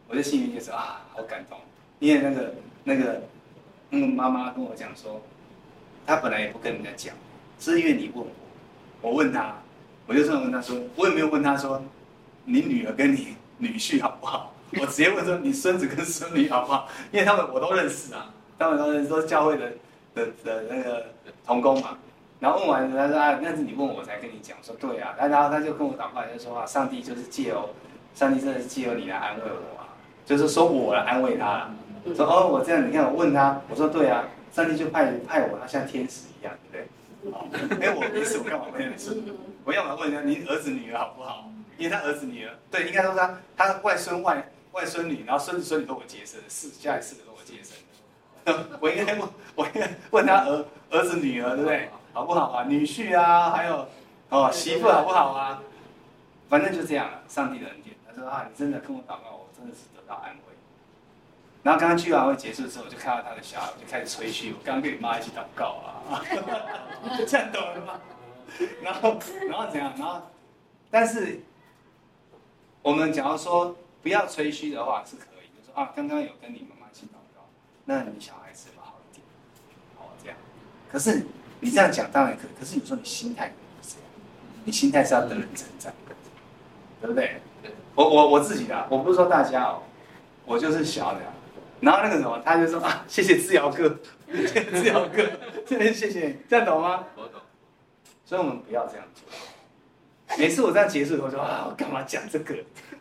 [0.06, 1.58] 我就心里就说啊，好感动，
[1.98, 2.54] 因为那个
[2.84, 3.20] 那个
[3.90, 5.20] 那个妈妈跟我讲说，
[6.06, 7.14] 她本来也不跟人家讲，
[7.58, 8.24] 是因为你问
[9.02, 9.56] 我，我问他，
[10.06, 11.82] 我就这样问他说，我也没有问他说，
[12.44, 14.54] 你女儿跟你女婿好不好？
[14.80, 16.88] 我直接问说，你孙子跟孙女好不好？
[17.10, 19.72] 因为他们我都认识啊，他们都认识，都教会的
[20.14, 21.06] 的的那个。
[21.46, 21.96] 童工嘛，
[22.40, 27.70] 然后问完，他说啊，那是你问我才跟你讲，说对啊，然后他就跟我祷告，就说啊，上帝就是借由，
[28.14, 29.88] 上帝真的是借由你来安慰我啊，
[30.26, 31.70] 就是说我来安慰他了，
[32.14, 36.82] 说哦，我这样，你看我问他，我说对啊，上帝就派派我，他像天使一样，对
[37.22, 37.32] 不对？
[37.32, 37.46] 哦，
[37.80, 39.16] 哎，我没事，我干嘛问你事？
[39.64, 41.50] 我要么问他，你儿子女儿好不好？
[41.78, 47.27] 因为他儿子女儿，对，应该说他他外孙外外孙女，然后孙子孙女都我接生，四家里四个。
[48.80, 51.88] 我应该问，我应该问他儿儿子女儿对不对？
[52.12, 52.64] 好不好啊？
[52.64, 53.86] 女婿啊，还有
[54.30, 55.62] 哦媳妇好不好啊？
[56.49, 57.22] 反正就这样了。
[57.28, 60.40] 上帝的恩典，他说啊，你真的跟我祷告，我真的是得到安慰。
[61.62, 66.22] 然后刚刚聚完会结束之后，我就看到他的小孩，我就开始吹嘘，我刚刚跟你妈一起祷告啊，
[67.26, 68.01] 这样懂了吗？
[68.82, 69.18] 然后
[69.49, 69.92] 然后怎样？
[69.99, 70.22] 然后
[70.90, 71.40] 但是
[72.82, 76.77] 我们假如说不要吹嘘的话是可以，就说啊，刚刚有跟你们。
[77.91, 79.24] 那你小孩子好一点，
[79.97, 80.36] 哦，这样。
[80.93, 81.24] 可是
[81.61, 84.11] 你这样讲当然可以，可是有时候你心态不是这样，
[84.64, 85.91] 你心态是要得人成长，
[87.01, 87.41] 对不对？
[87.95, 89.82] 我我我自己的，我不是说大家哦，
[90.45, 91.20] 我就是小的。
[91.80, 93.99] 然后那个什么，他就说啊，谢谢志尧哥，
[94.30, 95.26] 谢谢志尧哥，
[95.64, 97.07] 真的谢谢你，这样懂吗？
[97.16, 97.41] 我懂。
[98.26, 99.24] 所以我们不要这样做。
[100.36, 102.55] 每次我这样结束，我说啊，我干嘛讲这个？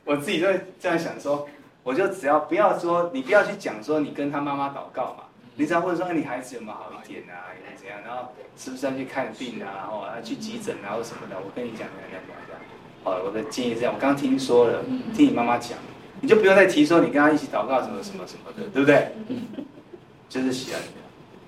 [0.05, 1.45] 我自己就会这样想说。
[1.87, 5.23] 我就只要不要说，你不要去讲说你跟他妈妈祷告嘛，
[5.55, 12.59] 你只要问说，哎，你孩子有没有好一点啊，有没有怎样，然后是不是要去看病啊，哦，要去急诊啊，或什么的，我跟你讲，讲讲讲讲，
[13.05, 14.83] 好，我的建议是这样，我刚刚听说了，
[15.15, 15.77] 听你妈妈讲，
[16.19, 19.13] 你就不用再提说你跟他一起祷告什么什么什么的，对不对？
[20.27, 21.05] 就是喜欢这样，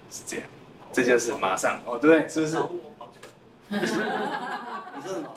[0.09, 0.45] 是这样，
[0.93, 2.55] 这就是马上哦，对，是不是？
[3.67, 5.27] 你说什么？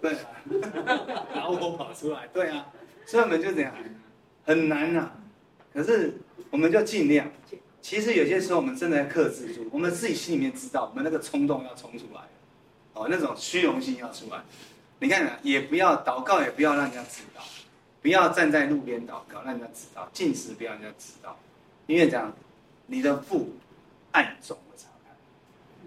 [0.00, 0.20] 对啊，
[1.34, 2.66] 然后我跑出来，对啊，
[3.06, 3.74] 所以我们就这样，
[4.44, 5.12] 很难、啊。
[5.72, 6.18] 可是
[6.50, 7.30] 我们就尽量。
[7.80, 12.20] 其实有些时候我们真的要克制住，我们自己心里面知道，我们那个冲动要冲出来，
[12.92, 14.42] 哦，那种虚荣心要出来。
[14.98, 17.40] 你看啊，也不要祷告，也不要让人家知道，
[18.02, 21.38] 不要站在路边祷告，让人家知道，禁食不要让人家知道，
[21.86, 22.34] 因为这样，
[22.86, 23.54] 你的父
[24.10, 25.16] 暗中察看。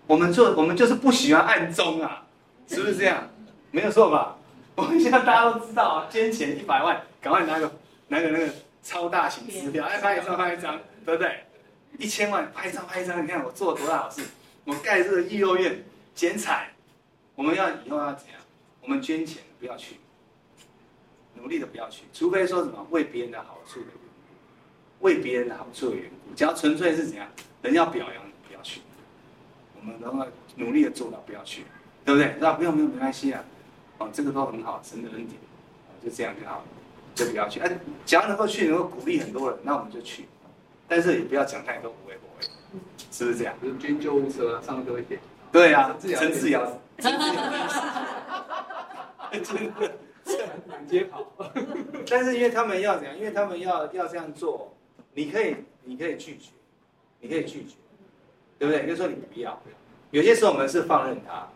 [0.08, 2.26] 我们做，我们就是不喜欢暗中啊，
[2.68, 3.30] 是不是这样？
[3.72, 4.38] 没有错吧？
[4.76, 7.72] 我们现在大家都知道啊，捐钱一百万，赶快拿个
[8.08, 8.54] 拿个那个
[8.84, 11.46] 超大型支票，哎，拍一张拍一张，对不对？
[11.98, 14.24] 一千万拍一张拍一张，你看我做了多大好事！
[14.64, 15.84] 我盖这个育幼院，
[16.16, 16.70] 剪彩，
[17.36, 18.40] 我们要以后要怎样？
[18.82, 19.98] 我们捐钱不要去，
[21.36, 27.28] 努力的不要去，除非说什么为别人的好处的缘故，为别人的好处的缘故，只要纯粹是怎样，
[27.62, 28.82] 人要表扬你不要去，
[29.80, 31.66] 我们都要努力的做到不要去，
[32.06, 32.36] 对不对？
[32.40, 33.44] 那不用不用没关系啊。
[34.02, 35.40] 哦，这个都很好，神的恩典，
[36.04, 36.64] 就这样就好了，
[37.14, 37.60] 就不要去。
[37.60, 37.72] 哎、啊，
[38.06, 40.26] 只要能够去，能够鼓励很多人，那我们就去。
[40.88, 42.44] 但是也不要讲太多，不会不会，
[43.12, 43.54] 是不是这样？
[43.62, 45.20] 就是捐救护车上多一点。
[45.52, 47.34] 对啊，陈志尧，真的，
[50.68, 51.26] 满街跑。
[52.10, 53.16] 但是因为他们要怎样？
[53.18, 54.74] 因为他们要要这样做，
[55.14, 56.52] 你可以你可以拒绝，
[57.20, 57.76] 你可以拒绝，
[58.58, 58.88] 对不对？
[58.88, 59.62] 就说你不要。
[60.10, 61.48] 有些时候我们是放任他。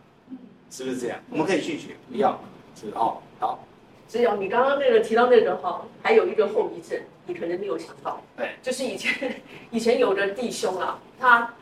[0.76, 1.18] 是不是这样？
[1.30, 2.38] 我们可以拒绝，不要，
[2.78, 3.64] 是哦，好。
[4.06, 8.20] 只有，你刚刚那个提到那个哈，还有一个后遗症，你可能没有想到。
[8.36, 8.50] 对。
[8.60, 11.54] 就是以前以前有的弟兄啊，他，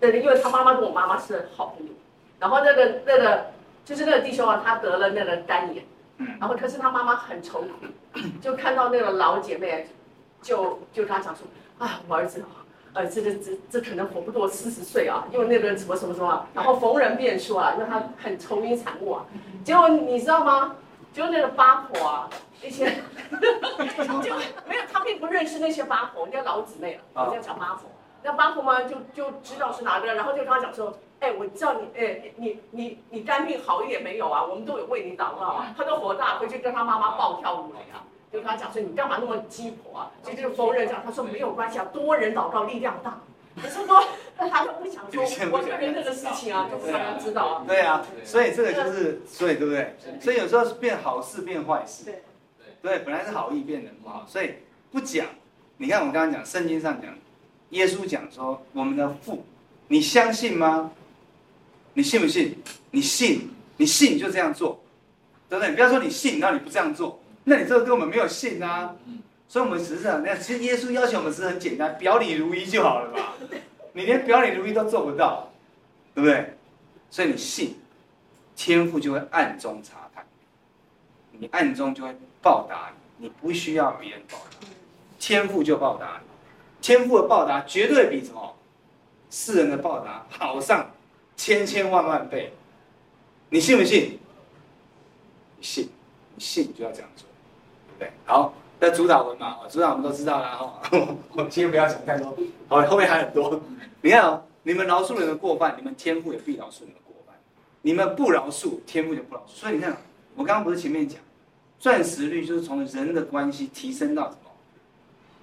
[0.00, 1.92] 那个因为他妈妈跟我妈妈是好朋友，
[2.38, 3.50] 然后那个那个
[3.84, 5.84] 就是那个弟兄啊，他得了那个肝炎，
[6.40, 9.86] 然后可是他妈妈很愁苦，就看到那个老姐妹，
[10.40, 11.46] 就就跟他讲说
[11.76, 12.42] 啊，我儿子。
[12.98, 19.24] 呃，这这这这可能活不过四十岁啊，因为那个什么什么什么，然后逢人便说啊，因为他很愁云惨雾啊。
[19.64, 20.74] 结果你知道吗？
[21.12, 22.28] 就那个八婆啊，
[22.60, 22.86] 那些
[24.20, 24.34] 就
[24.66, 27.88] 没有，他并不认识那些八婆，人家老姊妹了，人家叫八婆。
[28.24, 34.42] 那八婆嘛就就知道是哪个，然后就跟他讲说，哎，我知道你，哎，你你你肝病好一点没有啊？
[34.42, 35.72] 我们都有为你祷告啊。
[35.76, 38.02] 他都火大，回去跟他妈妈暴跳如雷啊，
[38.32, 40.10] 就跟他讲说，你干嘛那么鸡婆啊？
[40.22, 43.20] 所以就就否认讲，他说没有关系啊，多人祷告力量大。
[43.60, 44.04] 可是说，
[44.36, 47.64] 他就不想说我这个人这个事情啊，就不让人知道啊。
[47.66, 49.96] 对啊，所以这个就是，所以对不对？
[50.20, 52.04] 所以有时候是变好事变坏事。
[52.04, 52.22] 对
[52.80, 54.54] 对，本来是好意变成不好，所以
[54.92, 55.26] 不讲。
[55.78, 57.12] 你看我们刚刚讲圣经上讲。
[57.70, 59.44] 耶稣讲说：“我们的父，
[59.88, 60.90] 你相信吗？
[61.92, 62.56] 你信不信？
[62.92, 64.80] 你信，你信你就这样做，
[65.50, 65.74] 对不对？
[65.74, 68.94] 不要说你信，然后你不这样做，那你这个根本没有信啊。
[69.48, 73.34] 所以，我们实际上，那其实耶稣要求我们是很简单，表里如一就好了吧？
[73.94, 75.50] 你连表里如一都做不到，
[76.14, 76.54] 对不对？
[77.10, 77.76] 所以你信，
[78.54, 80.26] 天父就会暗中察看，
[81.32, 84.66] 你暗中就会报答你，你不需要别人报答，
[85.18, 86.28] 天父就报答你。”
[86.80, 88.56] 天父的报答绝对比什么
[89.30, 90.90] 世人的报答好上
[91.36, 92.52] 千千万万倍，
[93.50, 94.18] 你信不信？
[95.56, 95.88] 你信，
[96.36, 97.27] 你信就要这样做，
[97.98, 98.10] 对？
[98.24, 100.80] 好，那主导文嘛，主导我们都知道了哈。
[101.32, 102.36] 我们今天不要讲太多，
[102.68, 103.60] 好，后面还很多。
[104.00, 107.34] 你看哦，你们饶恕人的过犯，你们天父也必饶恕你们的过犯；
[107.82, 109.60] 你们不饶恕，天父就不饶恕。
[109.60, 109.96] 所以你看，
[110.34, 111.20] 我刚刚不是前面讲，
[111.78, 114.50] 钻石律就是从人的关系提升到什么？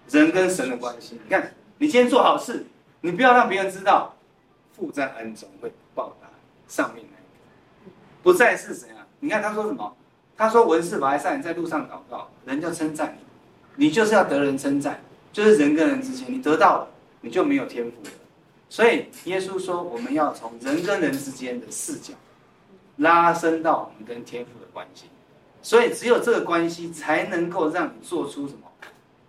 [0.10, 2.66] 人跟神的关系，你看，你今天做好事，
[3.02, 4.14] 你不要让别人知道，
[4.72, 6.28] 父在恩中会报答
[6.68, 7.92] 上面那个，
[8.22, 9.06] 不再是谁啊？
[9.20, 9.96] 你看他说什么？
[10.38, 13.18] 他说文士白善在路上祷告，人就称赞
[13.76, 16.88] 你，你就是要得人称赞，就是人跟人之间，你得到了，
[17.22, 18.12] 你就没有天赋了。
[18.70, 22.14] 所以耶稣说，我们要从人跟人之间的视角，
[22.98, 25.06] 拉伸到我们跟天赋的关系，
[25.62, 28.60] 所以只有这个关系才能够让你做出什么。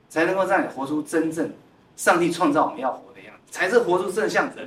[0.09, 1.53] 才能够让你活出真正
[1.97, 4.67] 上帝创造我们要活的样子，才是活出正向人。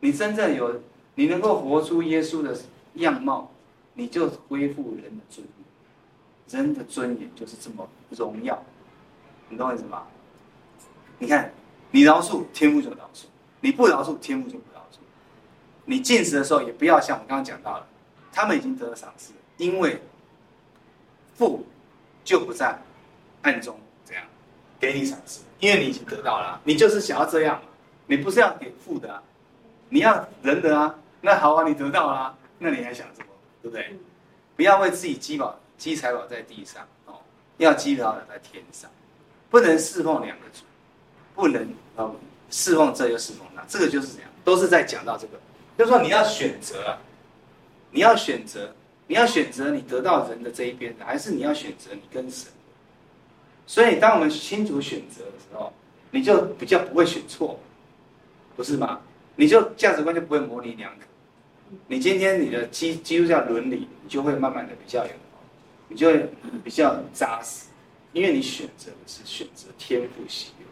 [0.00, 0.80] 你真正有，
[1.14, 2.58] 你能够活出耶稣的
[2.94, 3.52] 样貌，
[3.94, 6.62] 你就恢复人的尊严。
[6.62, 8.60] 人的尊严就是这么荣耀，
[9.48, 10.06] 你懂我意思吗？
[11.18, 11.52] 你看，
[11.90, 13.24] 你饶恕天父就饶恕，
[13.60, 14.96] 你不饶恕天父就不饶恕。
[15.84, 17.86] 你进食的时候也不要像我刚刚讲到了，
[18.32, 20.00] 他们已经得了赏赐，因为
[21.34, 21.64] 父
[22.24, 22.76] 就不在
[23.42, 24.24] 暗中这样。
[24.80, 27.60] 给你赏赐，因为你已经得到了，你就是想要这样，
[28.06, 29.22] 你不是要给父的，
[29.90, 33.29] 你要人的啊，那好啊，你得到了，那你还想什么？
[33.62, 33.96] 对不对？
[34.56, 37.14] 不要为自己积宝积财宝在地上哦，
[37.58, 38.90] 要积宝的在天上，
[39.48, 40.62] 不能侍奉两个主，
[41.34, 42.14] 不能哦
[42.50, 45.40] 侍奉这又侍奉那，这个就是这样，都是在讲到这个，
[45.78, 46.98] 就是说你要选择啊，
[47.90, 48.74] 你要选择，
[49.06, 52.50] 你要选择你得到人的这一边的，还是你要选择你跟神？
[53.66, 55.72] 所以，当我们清楚选择的时候，
[56.10, 57.58] 你就比较不会选错，
[58.56, 59.00] 不是吗？
[59.36, 61.04] 你就价值观就不会模棱两可。
[61.86, 65.12] 你今天你的基基督教伦理，你就会慢慢的比较有，
[65.88, 66.28] 你就会
[66.64, 67.66] 比较扎实，
[68.12, 70.66] 因为你选择的是选择天赋喜悦，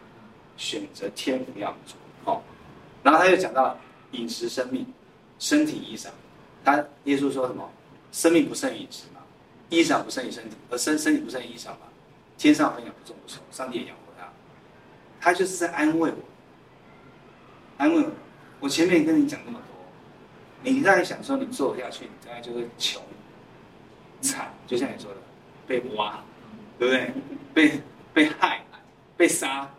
[0.56, 1.96] 选择天赋要做。
[2.24, 2.42] 好，
[3.02, 3.78] 然后他又讲到
[4.12, 4.86] 饮食生命，
[5.38, 6.08] 身体衣裳。
[6.64, 7.68] 他耶稣说什么？
[8.10, 9.20] 生命不胜于饮食嘛，
[9.68, 11.80] 衣裳不胜于身体，而身身体不胜于衣裳嘛。
[12.38, 14.26] 天上分养不重不收，上帝也养活他，
[15.20, 16.16] 他就是在安慰我，
[17.76, 18.10] 安慰我。
[18.60, 19.60] 我前面跟你讲那么，
[20.62, 23.02] 你在想说你做不下去，你大概就会穷、
[24.20, 25.16] 惨，就像你说的，
[25.66, 26.22] 被挖，
[26.78, 27.12] 对不对？
[27.54, 27.80] 被
[28.12, 28.64] 被害、
[29.16, 29.70] 被杀、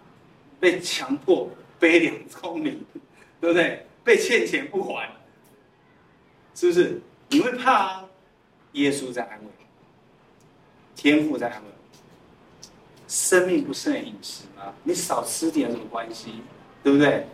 [0.59, 1.49] 被强迫
[1.79, 2.83] 背两公里，
[3.39, 3.85] 对不对？
[4.03, 5.09] 被欠钱不还，
[6.55, 7.01] 是不是？
[7.29, 8.05] 你会怕啊？
[8.73, 9.47] 耶稣在安慰，
[10.95, 11.67] 天父在安慰。
[13.07, 14.73] 生命不胜饮食吗？
[14.83, 16.41] 你少吃点有什么关系？
[16.83, 17.25] 对不对？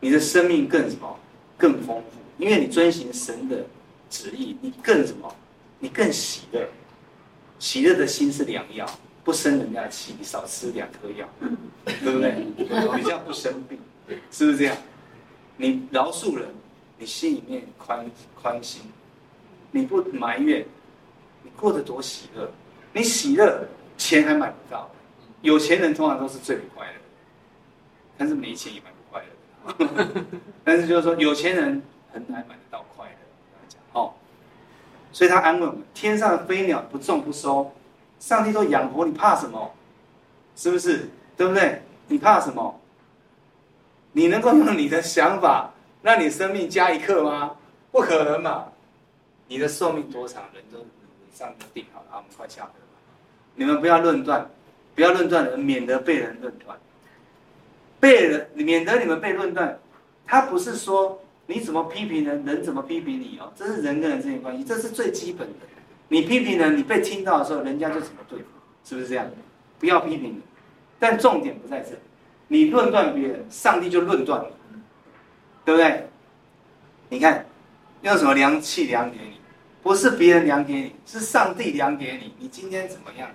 [0.00, 1.18] 你的生命更什么？
[1.56, 3.64] 更丰富，因为你遵行神的
[4.10, 5.34] 旨意，你更什么？
[5.78, 6.66] 你更喜乐。
[7.58, 8.86] 喜乐的心是良药，
[9.22, 10.14] 不生人家气。
[10.18, 11.28] 你少吃两颗药，
[11.84, 12.46] 对不对？
[12.96, 13.78] 比较不生病，
[14.30, 14.76] 是不是这样？
[15.56, 16.48] 你饶恕人，
[16.98, 18.04] 你心里面宽
[18.34, 18.82] 宽心，
[19.70, 20.66] 你不埋怨，
[21.42, 22.50] 你过得多喜乐。
[22.92, 23.66] 你喜乐，
[23.96, 24.90] 钱还买不到。
[25.42, 27.00] 有钱人通常都是最不快乐的，
[28.18, 30.24] 但是没钱也蛮不快乐的。
[30.64, 31.82] 但是就是说，有钱人
[32.14, 34.00] 很难买得到快乐。
[34.00, 34.14] 哦，
[35.12, 37.74] 所以他安慰我们：天上的飞鸟不种不收，
[38.20, 39.74] 上帝都养活，你怕什么？
[40.54, 41.10] 是不是？
[41.36, 41.82] 对不对？
[42.06, 42.80] 你怕什么？
[44.12, 47.56] 你能够用你的想法让你生命加一刻吗？
[47.90, 48.66] 不可能嘛！
[49.48, 50.78] 你的寿命多长，人都
[51.34, 52.06] 上帝定好了。
[52.12, 52.98] 我们快下课吧。
[53.56, 54.48] 你们不要论断。
[54.94, 56.78] 不要论断人，免得被人论断。
[57.98, 59.76] 被人免得你们被论断。
[60.24, 65.54] 他不是说你怎么批评人，人怎么批评你哦，这是人跟人之间关系，这是最基本的。
[66.08, 68.46] 你批评人，你被听到的时候，人家就怎么对付，
[68.84, 69.26] 是不是这样？
[69.78, 70.42] 不要批评人，
[70.98, 71.90] 但重点不在这，
[72.48, 74.76] 你论断别人，上帝就论断你，
[75.64, 76.08] 对不对？
[77.08, 77.44] 你看，
[78.02, 79.40] 用什么量器量给你？
[79.82, 82.34] 不是别人量给你，是上帝量给你。
[82.38, 83.30] 你今天怎么样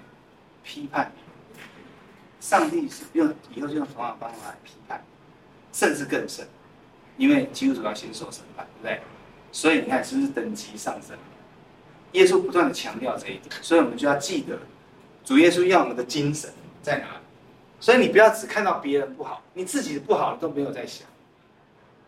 [0.64, 1.12] 批判？
[2.40, 5.04] 上帝是用以后就用同样的方法来批判，
[5.74, 6.48] 甚至更甚，
[7.20, 9.00] 因为基督徒要先受审判，对不对？
[9.52, 11.16] 所以你看是不是等级上升？
[12.14, 14.58] 耶稣不断的强调这一点，所以我们就要记得，
[15.24, 16.50] 主耶稣要我们的精神
[16.82, 17.20] 在哪里？
[17.80, 21.08] 所以你不要只看到别人不好，你自己的不好都没有在想。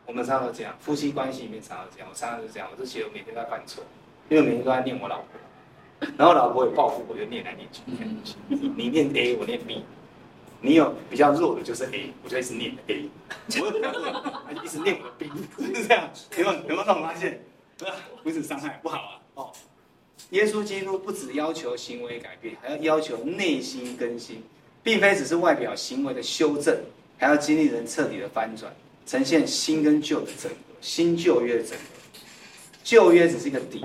[0.07, 3.83] 我们常常都这样，夫妻关系里面常常这样，我常常是这样，我就觉得我每天都在犯错，
[4.29, 7.81] 因为每天都在念我老婆，然后老婆也报复我，就念来念去，
[8.49, 9.85] 你念 A，我念 B，
[10.61, 13.09] 你有比较弱的就是 A，我就一直念 A，
[13.59, 14.23] 我有比较弱
[14.55, 15.29] 就一直念我的 B，
[15.75, 16.07] 是这样，
[16.37, 17.43] 有没有有没有让我发现？
[18.23, 19.51] 彼此伤害不好啊，哦。
[20.29, 24.43] 耶稣基督不只要求行为改变，还要要求内心更新，
[24.83, 26.79] 并非只是外表行为的修正，
[27.17, 28.71] 还要经历人彻底的翻转，
[29.07, 31.83] 呈现新跟旧的整合，新旧约的整合。
[32.83, 33.83] 旧约只是一个底，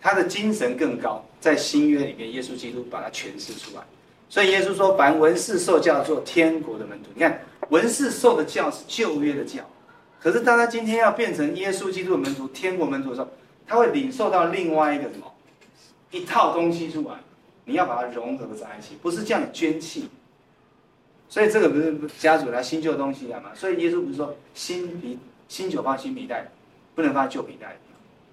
[0.00, 3.82] 他的精神更高，在新约里面，耶稣基督把它诠释出来。
[4.30, 9.60] 所以耶稣说：“凡文士受教做天国的门徒。”你看，文士受的教是旧约的教，
[10.20, 13.28] 可是当他今天要变成耶稣基督的门徒、天国门徒的时候，
[13.66, 15.26] 他会领受到另外一个什么
[16.12, 17.16] 一套东西出来，
[17.64, 20.08] 你要把它融合在一起，不是叫你捐弃。
[21.28, 23.50] 所以这个不是家族来新旧东西来嘛？
[23.54, 25.18] 所以耶稣不是说新皮
[25.48, 26.48] 新酒放新皮袋，
[26.94, 27.76] 不能放旧皮袋，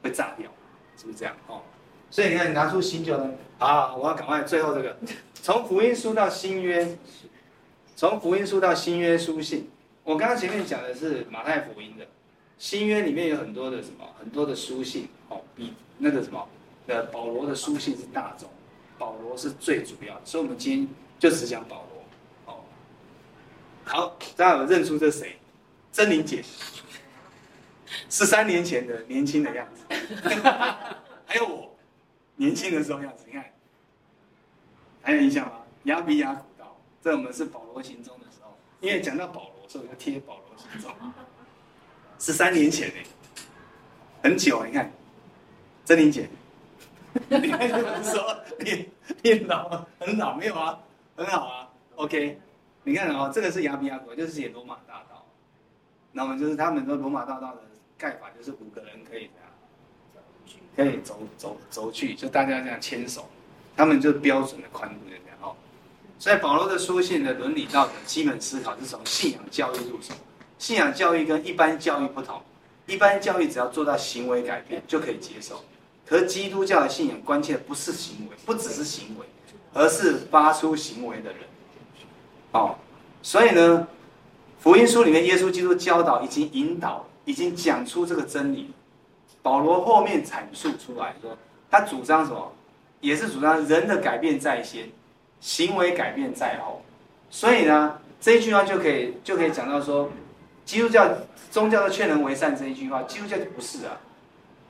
[0.03, 0.47] 会炸掉，
[0.95, 1.35] 是不是这样？
[1.47, 1.61] 哦，
[2.09, 4.97] 所以你看，你拿出新酒的，啊，我要赶快最后这个，
[5.47, 6.85] 从福音书到新约，
[7.95, 9.69] 从福音书到新约书信，
[10.03, 12.05] 我刚刚前面讲的是马太福音的。
[12.57, 16.45] 新约里面有很多的什么，很多的书信哦，比那个什么，
[16.87, 18.49] 呃，保罗的书信是大众，
[18.97, 22.59] 保罗是最主要，所以我们今天就只讲保罗，哦，
[23.85, 25.37] 好，大家有认出这谁？
[25.93, 26.43] 珍妮姐，
[28.09, 29.95] 十三年前的年轻的样子，
[31.25, 31.73] 还有我
[32.35, 33.45] 年轻的时候样子，你看，
[35.07, 35.53] 还有印象吗？
[35.83, 40.93] 亚比亚古道，这我们是保罗行踪的时候，因为讲到保罗，所以我就贴保罗行踪。
[42.19, 42.95] 十三年前呢，
[44.21, 44.65] 很久。
[44.65, 44.91] 你看，
[45.85, 46.27] 珍妮姐，
[47.29, 48.89] 你看这么说，你
[49.21, 50.77] 你老很老没有啊？
[51.15, 51.69] 很好啊。
[51.95, 52.41] OK，
[52.83, 55.25] 你看哦，这个是亚比亚国，就是写罗马大道。
[56.11, 57.61] 那么就是他们说罗马大道的
[57.97, 59.29] 盖法，就是五个人可以
[60.75, 63.29] 这样，可以走走走去，就大家这样牵手，
[63.77, 65.55] 他们就是标准的宽度就这样哦。
[66.19, 70.13] 所以保罗的书信的伦理道德基本思考是从信仰教育入手。
[70.57, 72.41] 信仰教育跟一般教育不同，
[72.87, 75.63] 一般教育只要做到行为改变就可以接受，
[76.03, 79.25] 可是基督教的信仰关切的不是行为，不只是行为，
[79.73, 81.41] 而是发出行为的人。
[82.53, 82.75] 哦，
[83.21, 83.87] 所以呢，
[84.59, 88.71] 福音书里面耶稣基督教导已经引导，已经讲出这个真理。
[89.43, 91.37] 保罗后面阐述出来说，
[91.69, 92.51] 他主张什么？
[92.99, 94.89] 也是主张人的改变在先，
[95.39, 96.81] 行为改变在后。
[97.29, 100.09] 所以呢，这一句话就可以就可以讲到说。
[100.65, 101.09] 基督教
[101.49, 103.97] 宗教的劝人为善这一句话，基督教就不是啊。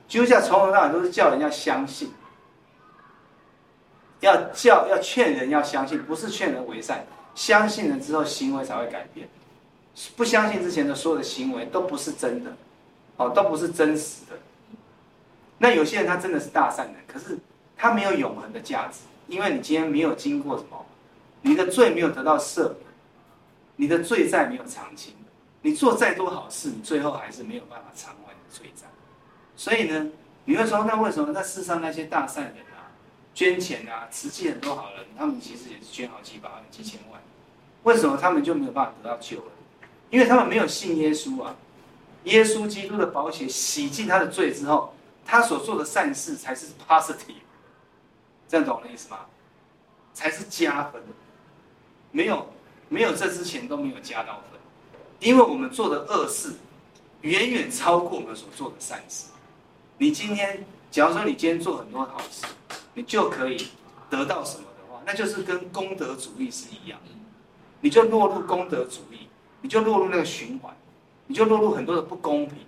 [0.06, 2.12] 基督教从头到尾都是叫人要相信，
[4.20, 7.04] 要叫要劝人要相信，不是劝人为善。
[7.34, 9.28] 相信了之后，行为才会改变。
[10.16, 12.56] 不相信之前的所有的行为都不是真的，
[13.16, 14.38] 哦，都不是真实的。
[15.58, 17.36] 那有些人他真的是大善人，可是
[17.78, 18.98] 他没有永恒的价值，
[19.28, 20.84] 因为你今天没有经过什么，
[21.42, 22.76] 你的罪没有得到赦免，
[23.76, 25.14] 你的罪债没有偿清。
[25.62, 28.86] 你做再多好事，你最后还是没有办法偿还你的罪债。
[29.56, 30.08] 所以呢，
[30.44, 32.90] 你会说，那为什么在世上那些大善人啊，
[33.34, 37.20] 捐钱啊，慈济很多好人，他们其实也是捐好几百万、几千万，
[37.82, 39.42] 为什么他们就没有办法得到救？
[40.10, 41.54] 因为他们没有信耶稣啊。
[42.24, 47.34] 耶稣基督的宝血洗净他的罪之后，他所做的善事才是 positive，
[48.48, 49.18] 这样懂我的意思吗？
[50.14, 51.00] 才是加分。
[52.10, 52.48] 没有，
[52.88, 54.58] 没有这之前都没有加到分。
[55.20, 56.54] 因为我们做的恶事，
[57.20, 59.26] 远远超过我们所做的善事。
[59.98, 62.46] 你今天，假如说你今天做很多好事，
[62.94, 63.68] 你就可以
[64.08, 66.98] 得到什么的话，那就是跟功德主义是一样。
[67.80, 69.28] 你就落入功德主义，
[69.60, 70.74] 你就落入那个循环，
[71.26, 72.58] 你就落入很多的不公平。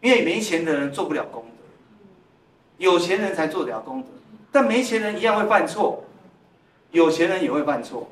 [0.00, 1.64] 因为没钱的人做不了功德，
[2.78, 4.08] 有钱人才做得了功德。
[4.50, 6.04] 但没钱人一样会犯错，
[6.90, 8.08] 有钱人也会犯错。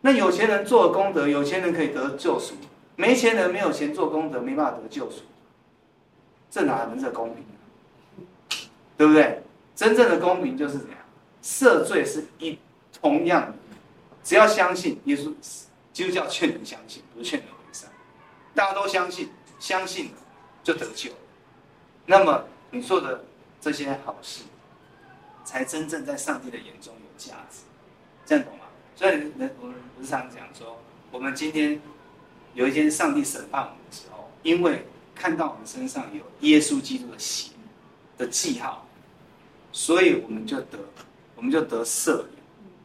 [0.00, 2.54] 那有钱人做了功德，有钱人可以得救赎；
[2.96, 5.22] 没钱人没有钱做功德，没办法得救赎。
[6.50, 7.44] 这哪能是公平？
[8.96, 9.42] 对不对？
[9.74, 10.98] 真正的公平就是怎样？
[11.42, 12.58] 赦罪是一
[13.00, 13.54] 同样，
[14.24, 15.32] 只要相信耶稣，
[15.92, 17.88] 基督教劝人相信，不是劝人为善。
[18.54, 20.10] 大家都相信，相信
[20.62, 21.10] 就得救。
[22.06, 23.24] 那么你做的
[23.60, 24.42] 这些好事，
[25.48, 27.60] 才真正在上帝的眼中有价值。
[28.26, 28.66] 这样懂吗？
[28.94, 29.32] 所以人
[29.62, 30.78] 我们不是常讲说，
[31.10, 31.80] 我们今天
[32.52, 37.52] 有一天上帝审判我们的时候，因为看到我们身上有耶稣基督的血
[38.18, 38.86] 的记号，
[39.72, 40.78] 所以我们就得
[41.34, 42.28] 我们就得赦免。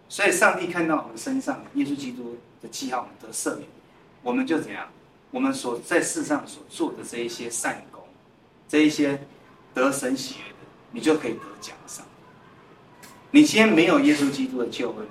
[0.07, 3.68] 所以上帝看到我们身上耶稣基督的记号，我们得赦免，
[4.22, 4.88] 我们就怎样？
[5.32, 8.01] 我们所在世上所做的这一些善功，
[8.70, 9.20] 这一些
[9.74, 10.55] 得神喜悦的，
[10.91, 12.05] 你就可以得奖赏。
[13.34, 15.08] 你今天没有耶稣基督的救恩，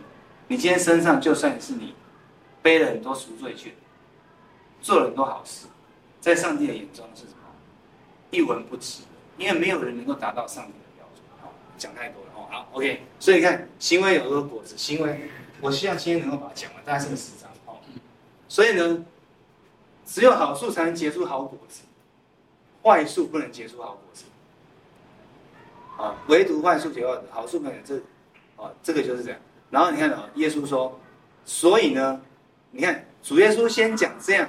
[0.47, 1.93] 你今天身上就算是你
[2.62, 3.75] 背了很多赎罪券，
[4.81, 5.66] 做了很多好事，
[6.20, 7.51] 在上帝的眼中是什么？
[8.31, 9.03] 一文不值，
[9.37, 11.25] 因为没有人能够达到上帝的标准。
[11.41, 12.47] 好，讲太多了哦。
[12.49, 13.03] 好，OK。
[13.18, 15.29] 所以你看，行为有多果子，行为，
[15.61, 17.51] 我希望今天能够把它讲完，大概是十章。
[17.66, 17.79] 哦，
[18.47, 19.05] 所以呢，
[20.07, 21.83] 只有好树才能结出好果子，
[22.85, 24.27] 坏树不能结出好果子。
[25.97, 27.97] 啊，唯独坏树结好好树不能这。
[28.57, 29.40] 啊，这个就是这样。
[29.70, 31.01] 然后你看啊，耶稣说，
[31.45, 32.20] 所以呢，
[32.70, 34.49] 你看主耶稣先讲这样，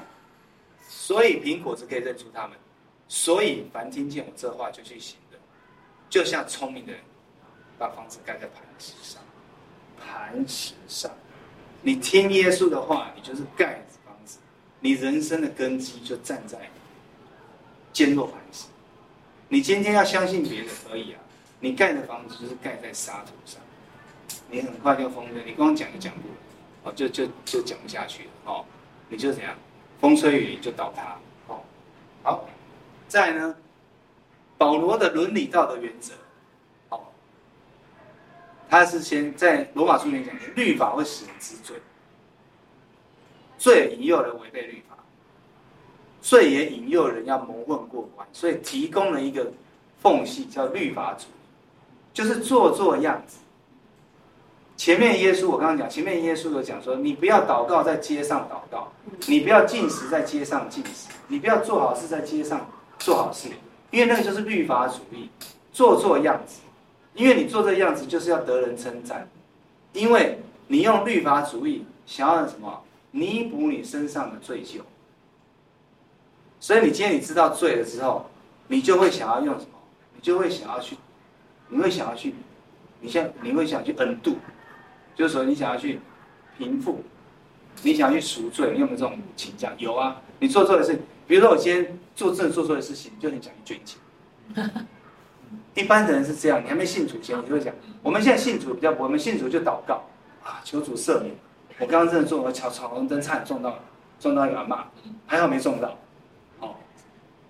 [0.88, 2.56] 所以苹果子可以认出他们。
[3.08, 5.38] 所以凡听见我这话就去行的，
[6.10, 7.02] 就像聪明的人
[7.80, 9.22] 把房子盖在磐石上。
[9.98, 11.10] 磐石上，
[11.82, 14.38] 你听耶稣的话，你就是盖房子，
[14.80, 16.70] 你人生的根基就站在
[17.92, 18.66] 坚若磐石。
[19.48, 21.20] 你今天要相信别人可以啊，
[21.64, 23.62] 你盖的房子就是盖在沙土上。
[24.52, 28.66] 你很快就疯了，你光讲就讲不，哦，就就就讲不下去了，哦，
[29.08, 29.56] 你就怎样，
[30.02, 31.62] 风吹雨淋就倒塌，哦，
[32.22, 32.46] 好，
[33.08, 33.56] 再呢，
[34.58, 36.14] 保罗的伦理道德原则，
[36.90, 37.02] 哦，
[38.70, 41.78] 他是先在罗马书里面讲，律法会使人知罪，
[43.58, 44.98] 罪引诱人违背律法，
[46.22, 49.54] 罪也引诱人要蒙混过关，所以提供了一个
[50.02, 51.43] 缝隙，叫律法主义，
[52.14, 53.38] 就是做做样子。
[54.78, 58.92] 前面耶稣，我刚刚讲，前面耶稣有讲说，你不要祷告在街上祷告，
[59.28, 63.50] 你不要进食在街上进食，你不要做好事在街上做好事，
[63.92, 65.30] 因为那个就是律法主义，
[65.72, 66.62] 做做样子，
[67.14, 69.30] 因为你做这个样子就是要得人称赞，
[69.94, 72.82] 因为你用律法主义想要什么？
[73.12, 74.80] 弥补你身上的罪疚，
[76.60, 78.26] 所以你今天你知道罪了之后，
[78.68, 79.78] 你就会想要用什么？
[80.16, 80.98] 你就会想要去，
[81.74, 82.36] 你会想要去，
[83.02, 84.36] 你像你会想去 undo。
[85.16, 86.00] 就是说，你想要去
[86.58, 87.04] 平复，
[87.84, 89.72] 你想要去赎罪，你有没有这种倾向？
[89.78, 94.00] 有啊，你做错的事，比如说我今天做这做错的事情，就很想去捐钱。
[95.76, 100.04] 一般的人是这样，你还没信主前，你就会讲，我们现在信主比较，我们信主就祷告
[100.44, 101.34] 啊，求主赦免。
[101.80, 103.78] 我刚刚真的做，我闯闯红灯差点撞到
[104.20, 104.84] 撞到一个阿嬷，
[105.28, 105.90] 还好没撞到。
[106.60, 106.76] 哦，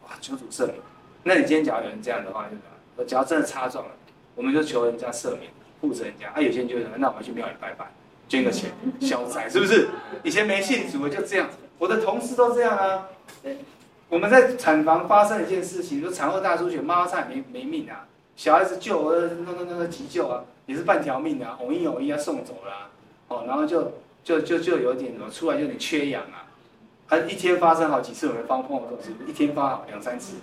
[0.04, 0.76] 哇，求主赦免。
[1.24, 2.56] 那你今天假如有人这样的话，就
[2.98, 3.92] 我只要真的擦撞了，
[4.36, 5.52] 我们就求人家赦免。
[5.82, 7.92] 护着人家，啊，有些人就会说，那我们去庙里拜拜，
[8.30, 8.72] 捐个钱
[9.02, 9.90] 消灾，是不是？
[10.24, 13.10] 以前没信主就这样，我的同事都这样啊。
[14.08, 18.08] 我们在产房发生一件事情，说产后大出血，妈妈差点没没命啊，
[18.38, 22.90] 小孩子救，那那那个急救啊，也是半条命啊，偶一偶一要送走了，
[23.28, 23.92] 哦，然后就
[24.24, 26.48] 就就就有点什么，出来就有点缺氧啊，
[27.10, 30.38] 他一天发生好几次，我们帮碰到都是一天发好两三次。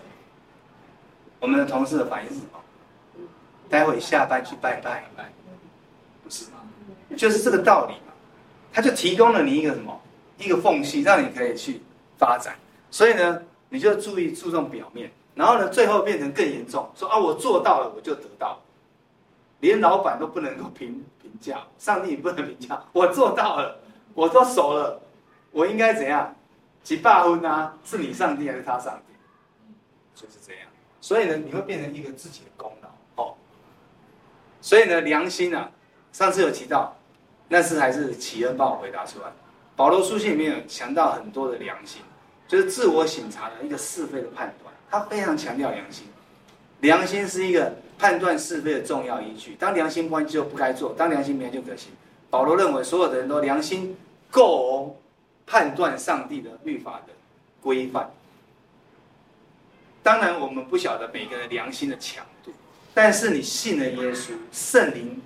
[1.40, 2.60] 我们的同事的反应是什么？
[3.70, 5.04] 待会下班去拜拜，
[6.24, 6.58] 不是吗？
[7.16, 8.12] 就是这个道理嘛。
[8.72, 10.00] 他就提供了你一个什么，
[10.38, 11.80] 一个缝隙，让你可以去
[12.18, 12.54] 发展。
[12.90, 18.60] 所以呢，你就注意注重表面，然后呢，最后变成更严重，说啊，我做到了，我就得到，
[19.60, 23.80] 连老板都不能够评评价，上帝也不能评价，我做到了，
[24.14, 25.00] 我都熟了，
[25.50, 26.34] 我应该怎样？
[26.82, 27.76] 几百分啊？
[27.84, 29.14] 是你上帝还是他上帝？
[30.14, 30.62] 就是这样。
[31.00, 32.69] 所以呢，你会变成一个自己的功劳。
[34.60, 35.70] 所以呢，良心啊，
[36.12, 36.96] 上次有提到，
[37.48, 39.26] 那次还是启恩帮我回答出来。
[39.74, 42.02] 保罗书信里面有强调很多的良心，
[42.46, 46.06] 就是自我省察的一个是非的判断，他非常强调良心。
[46.80, 49.54] 良心是一个判断是非的重要依据。
[49.58, 51.90] 当良心不安就不该做，当良心没就可行。
[52.28, 53.96] 保罗认为所有的人都良心
[54.30, 55.00] 够
[55.46, 57.12] 判断上帝的律法的
[57.62, 58.10] 规范。
[60.02, 62.52] 当然，我们不晓得每个人良心的强度。
[63.02, 65.22] 但是你信了耶稣，圣灵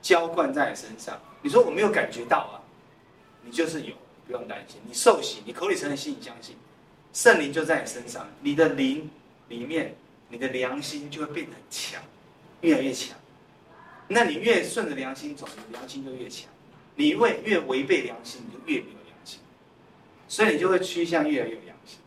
[0.00, 2.62] 浇灌在你身上，你说我没有感觉到啊？
[3.42, 3.96] 你就是有，
[4.28, 4.80] 不用担心。
[4.86, 6.54] 你受洗，你口里承认，心里相信，
[7.12, 9.10] 圣灵就在你身上，你的灵
[9.48, 9.96] 里面，
[10.28, 12.00] 你的良心就会变得很强，
[12.60, 13.18] 越来越强。
[14.06, 16.46] 那你越顺着良心走，你良心就越强；
[16.94, 19.40] 你越越违背良心，你就越没有良心。
[20.28, 21.98] 所以你就会趋向越来越有良心，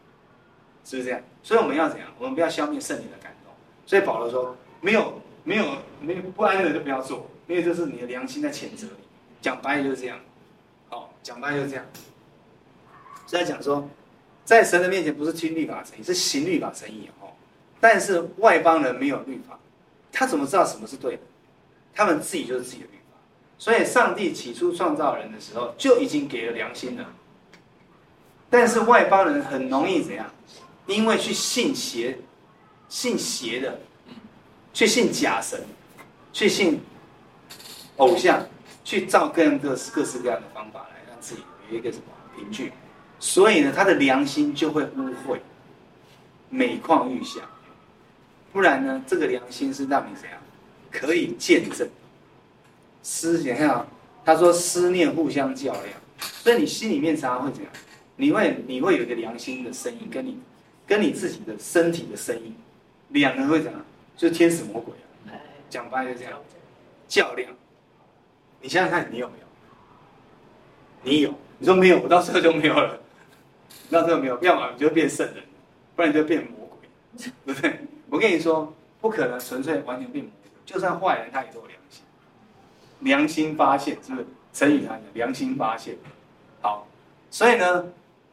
[0.85, 1.21] 是不是这样？
[1.43, 2.07] 所以我们要怎样？
[2.17, 3.40] 我们不要消灭圣灵的感觉。
[3.85, 5.65] 所以保罗说：没有没有
[5.99, 9.03] 没有不安的就不要做，因为这是你的良心在谴责你。
[9.41, 10.19] 讲白就是这样，
[10.89, 11.85] 好，讲白就是这样。
[13.25, 13.89] 所以讲说，
[14.45, 17.29] 在神的面前不是听律法成义，是行律法成义哦。
[17.79, 19.59] 但是外邦人没有律法，
[20.11, 21.21] 他怎么知道什么是对的？
[21.93, 23.17] 他们自己就是自己的律法。
[23.57, 27.05] 所以上帝起初创造人的时候就已经给了良心了。
[28.49, 30.29] 但是外邦人很容易怎样？
[30.87, 32.17] 因为去信邪，
[32.91, 33.79] 信邪的，
[34.71, 35.59] 去信假神，
[36.31, 36.79] 去信
[37.95, 38.45] 偶像。
[38.83, 42.03] 去造各样各各式各样的方法来让自己有一个什么
[42.35, 42.73] 凭据，
[43.19, 45.39] 所以呢，他的良心就会污秽，
[46.49, 47.41] 每况愈下。
[48.51, 50.41] 不然呢，这个良心是让你怎样
[50.89, 51.87] 可以见证
[53.03, 53.55] 思想？
[53.55, 53.87] 看
[54.25, 55.85] 他说思念互相较量，
[56.19, 57.71] 所以你心里面常常会怎样？
[58.15, 60.39] 你会你会有一个良心的声音，跟你
[60.87, 62.55] 跟你自己的身体的声音，
[63.11, 63.81] 两个人会怎样？
[64.17, 64.93] 就是天使魔鬼
[65.27, 65.33] 啊，
[65.69, 66.39] 讲白就这样
[67.07, 67.51] 较量。
[68.61, 69.45] 你想想看，你有没有？
[71.03, 71.33] 你有？
[71.57, 72.99] 你说没有，我到时候就没有了。
[73.87, 75.43] 你到时候没有，要么你就变圣人，
[75.95, 77.79] 不然你就变魔鬼，对不对？
[78.09, 80.51] 我跟你说，不可能纯粹完全变魔鬼。
[80.65, 82.03] 就算坏人，他也都有良心。
[82.99, 84.27] 良心发现，是不是？
[84.53, 85.95] 成语它讲良心发现。
[86.61, 86.85] 好，
[87.29, 87.85] 所以呢，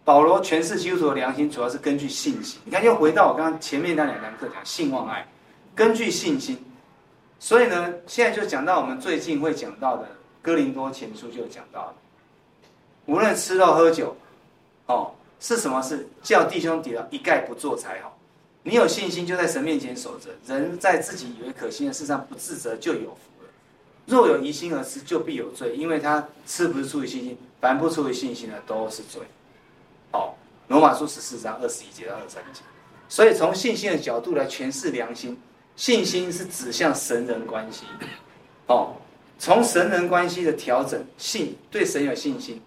[0.09, 2.59] 保罗诠释基督徒的良心，主要是根据信心。
[2.65, 5.29] 你看，又回到我刚刚前面那两堂课讲信望爱，
[5.75, 6.57] 根据信心。
[7.39, 10.09] 所以呢，现在就讲到我们最近会讲到的。
[10.41, 11.95] 哥林多前书就讲到了，
[13.05, 14.17] 无论吃肉喝酒，
[14.87, 16.09] 哦，是什么事？
[16.23, 18.17] 叫弟兄跌倒，一概不做才好。
[18.63, 20.31] 你有信心，就在神面前守着。
[20.47, 23.51] 人在自己以为可行的事上不自责，就有福了。
[24.07, 29.21] 若有疑心而吃，就必有罪，因为他吃不是出于信心，凡不出于信心的都是罪。
[30.13, 30.35] 哦，
[30.69, 32.63] 罗马书十四章二十一节到二十三节。
[33.09, 35.39] 所以从信心的角度来诠释良心，
[35.77, 37.85] 信心是指向神人关系。
[38.67, 38.95] 哦。
[39.41, 42.61] 从神人关系的调整，信对神有信心，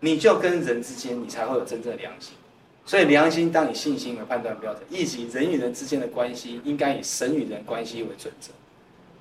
[0.00, 2.34] 你就跟人之间，你才会有真正的良心。
[2.84, 8.50] 所以良心当以信心为判断标准，以及人与人之间的关系，应该以神与人关系为准则。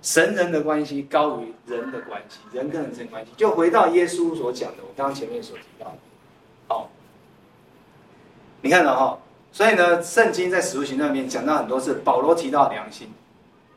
[0.01, 3.31] 神人的关系高于人的关系，人跟人之间关系。
[3.37, 5.97] 就回到耶稣所讲的，我刚刚前面所提到的，
[6.67, 6.89] 好，
[8.65, 9.15] 你看了哈，
[9.51, 13.07] 所以呢，圣经在使徒行传里面讲到很多次，保罗提到良心。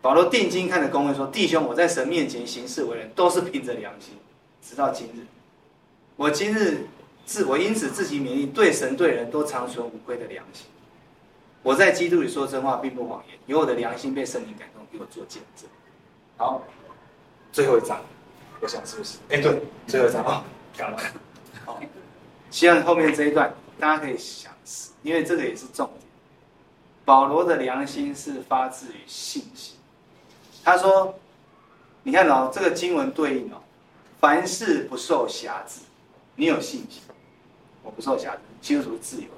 [0.01, 4.15] 保罗定睛看着公会说：“弟兄，我在神面前行事为人，都是凭着良心。
[4.63, 5.27] 直到今日，
[6.17, 6.87] 我今日
[7.27, 10.65] 自我因此自己勉励，对神对人都长存无愧的良心。
[11.63, 15.69] 我在基督里说真话，并不谎言，有我的良心被圣灵感动，给我做见证。”
[16.39, 16.63] 好，
[17.53, 18.01] 最后一章，
[18.61, 19.19] 我想是不是？
[19.29, 21.05] 哎，对，最后一章啊，讲完。
[21.67, 21.79] 好，
[22.51, 24.51] 希望后面这一段大家可以想，
[25.09, 26.01] 因为这个也是重点。
[27.07, 29.75] 保罗的良心是发自于信心。
[30.63, 31.15] 他说
[32.05, 33.57] ：“你看哦，这个经文对应哦，
[34.21, 35.81] 凡事不受辖制，
[36.37, 37.01] 你有信心，
[37.83, 39.29] 我不受辖制，基督徒自由。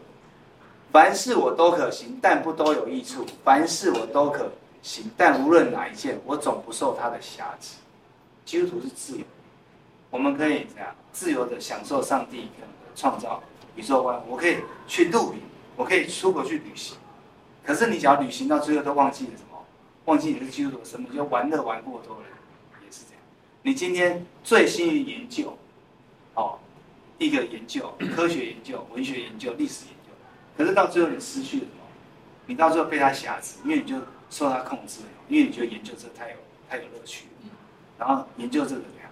[0.90, 4.50] 凡事我都可行，但不都有益处；凡事我都可
[4.82, 7.76] 行，但无论哪一件，我总不受他的辖制。
[8.44, 9.24] 基督徒是自由，
[10.10, 12.48] 我们可以这样自由的享受上帝
[12.96, 13.40] 创造
[13.76, 14.20] 宇宙观。
[14.26, 14.56] 我可以
[14.88, 15.40] 去露营，
[15.80, 16.98] 我可以出国去旅行。
[17.64, 19.64] 可是你只要旅行到最后都忘记了什么？”
[20.04, 22.26] 忘记你是基督徒的身份，就玩乐玩过头了，
[22.84, 23.22] 也是这样。
[23.62, 25.56] 你今天最新的研究，
[26.34, 26.58] 哦，
[27.18, 30.12] 一个研究， 科学研究、文学研究、历史研究，
[30.58, 31.82] 可是到最后你失去了什么？
[32.46, 33.96] 你到最后被他挟持，因为你就
[34.28, 36.36] 受他控制了，因为你觉得研究这太有
[36.68, 37.26] 太有乐趣，
[37.98, 39.10] 然后研究这个怎么样？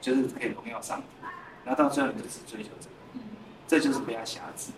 [0.00, 1.26] 就是可以荣耀上帝，
[1.64, 3.24] 然后到最后你就只追求这个，
[3.68, 4.72] 这就是被他挟持。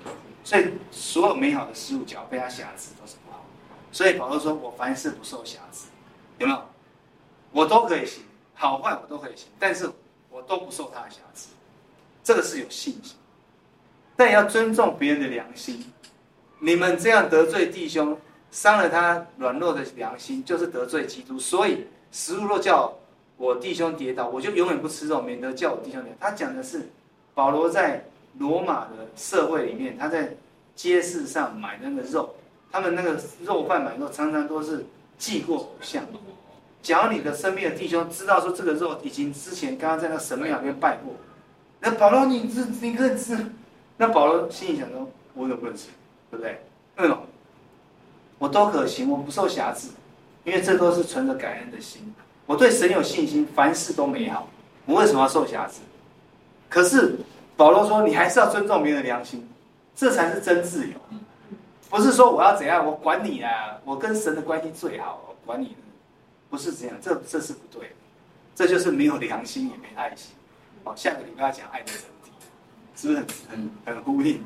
[0.46, 3.44] 所以所有美好的事物，只要被他瑕疵，都是不好。
[3.90, 5.88] 所以保罗说：“我凡事不受瑕疵，
[6.38, 6.62] 有没有？
[7.50, 8.22] 我都可以行，
[8.54, 9.90] 好坏我都可以行，但是
[10.30, 11.48] 我都不受他的瑕疵。
[12.22, 13.16] 这个是有信心，
[14.14, 15.92] 但要尊重别人的良心。
[16.60, 18.16] 你们这样得罪弟兄，
[18.52, 21.40] 伤了他软弱的良心，就是得罪基督。
[21.40, 22.96] 所以食物若叫
[23.36, 26.16] 我弟兄跌倒，我就永远不吃肉，免得叫我弟兄跌。
[26.20, 26.88] 他讲的是
[27.34, 28.04] 保罗在
[28.38, 30.34] 罗马的社会里面，他在
[30.74, 32.34] 街市上买那个肉。”
[32.68, 34.84] 他们那个肉贩买肉，常常都是
[35.16, 36.04] 祭过偶像。
[36.82, 41.14] 假如你的身边的弟兄知道说这个肉已经之前刚刚在那神庙里面拜过，
[41.80, 43.34] 那保罗，你这你认识？
[43.96, 45.86] 那保罗心里想说，我怎么不认识？
[46.30, 46.60] 对不对？
[46.98, 47.22] 为什么？
[48.38, 49.88] 我都可行，我不受辖制，
[50.44, 52.14] 因为这都是存着感恩的心。
[52.44, 54.48] 我对神有信心，凡事都美好。
[54.84, 55.80] 我为什么要受辖制？
[56.68, 57.16] 可是
[57.56, 59.48] 保罗说，你还是要尊重别人的良心，
[59.94, 60.94] 这才是真自由。
[61.88, 65.74] 不是说我要怎样，我管你啊，我跟神的关系最好，我管你，
[66.50, 67.92] 不是这样，这这是不对，
[68.54, 70.32] 这就是没有良心也没爱心。
[70.84, 74.44] 好，下个礼拜要讲爱的真谛，是不是很很很呼应？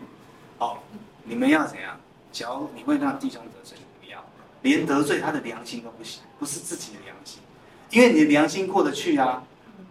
[0.58, 0.82] 好，
[1.24, 1.98] 你们要怎样？
[2.30, 4.24] 假如你会让弟兄得罪，不要
[4.62, 7.42] 连得罪他的良心都不行，不是自己的良心，
[7.90, 9.42] 因为你的良心过得去啊。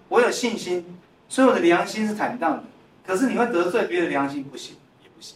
[0.08, 0.98] 我有信心，
[1.28, 2.64] 所以我的良心是坦荡的。
[3.10, 5.36] 可是你会得罪别人良心，不行，也不行。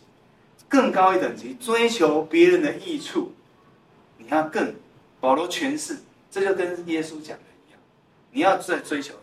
[0.70, 3.34] 更高一等级，追求别人的益处，
[4.20, 4.76] 你要更
[5.20, 5.98] 保罗诠释，
[6.30, 7.80] 这就跟耶稣讲的一样，
[8.30, 9.16] 你要在追求，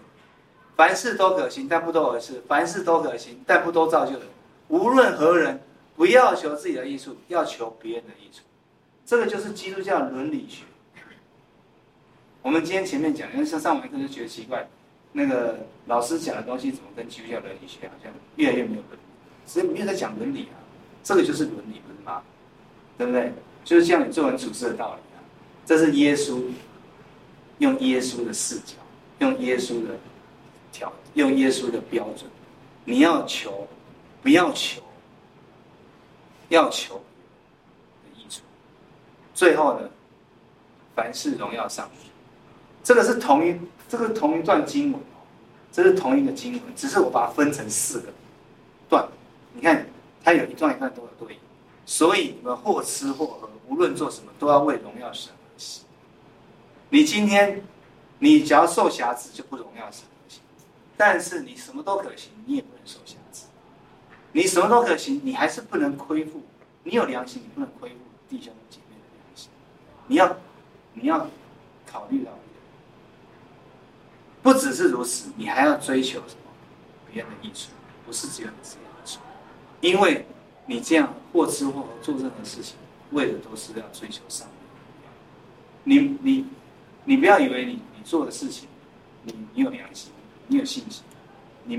[0.75, 4.23] 凡事都可行，但不都合适；凡事都可行，但不都造就人。
[4.67, 5.61] 无论何人，
[5.95, 8.43] 不要求自己的益处，要求别人的益处。
[9.07, 10.65] 这个就是基督教伦理学。
[12.43, 14.69] 我们今天前面讲，因为上上完课就觉得奇怪。
[15.13, 18.99] 那个老师讲的东西怎么跟基督教伦理学好像越来越没有伦理？
[19.45, 20.57] 所以没有在讲伦理啊，
[21.03, 22.23] 这个就是伦理，不是吗？
[22.97, 23.33] 对不对？
[23.65, 25.19] 就是像你做人处事的道理啊。
[25.67, 26.41] 这是耶稣
[27.59, 28.75] 用耶稣的视角，
[29.19, 29.95] 用耶稣的
[30.71, 32.31] 条，用耶稣的标准。
[32.85, 33.67] 你要求，
[34.23, 34.81] 不要求，
[36.51, 38.43] 要求的益处。
[39.35, 39.89] 最后呢，
[40.95, 42.09] 凡事荣耀上帝。
[42.85, 43.57] 这个是同一。
[43.91, 45.27] 这个同一段经文哦，
[45.73, 48.13] 这是同一个经文，只是我把它分成四个
[48.89, 49.09] 段。
[49.53, 49.85] 你看，
[50.23, 51.41] 它有一段一段都有对应，
[51.85, 55.85] 所以你们或吃或喝，无论做什么，都要为荣耀神而行。
[56.91, 57.65] 你今天，
[58.21, 60.41] 你只要受瑕疵，就不荣耀神而行。
[60.97, 63.47] 但是你什么都可行，你也不能受瑕疵。
[64.31, 66.43] 你什么都可行，你还是不能亏负。
[66.85, 67.97] 你有良心，你不能亏负
[68.29, 69.51] 弟兄姐妹的良心。
[70.07, 70.37] 你要，
[70.93, 71.27] 你要
[71.85, 72.31] 考虑到。
[74.43, 76.51] 不只是如此，你还要追求什么？
[77.13, 77.71] 别人的益处，
[78.07, 79.21] 不是只有你自己的益处。
[79.81, 80.27] 因为
[80.67, 82.77] 你这样或吃或喝做任何事情，
[83.11, 84.53] 为的都是要追求上帝。
[85.85, 86.47] 你你
[87.05, 88.69] 你不要以为你你做的事情，
[89.25, 90.13] 你你有良心，
[90.47, 91.03] 你有信心，
[91.65, 91.77] 你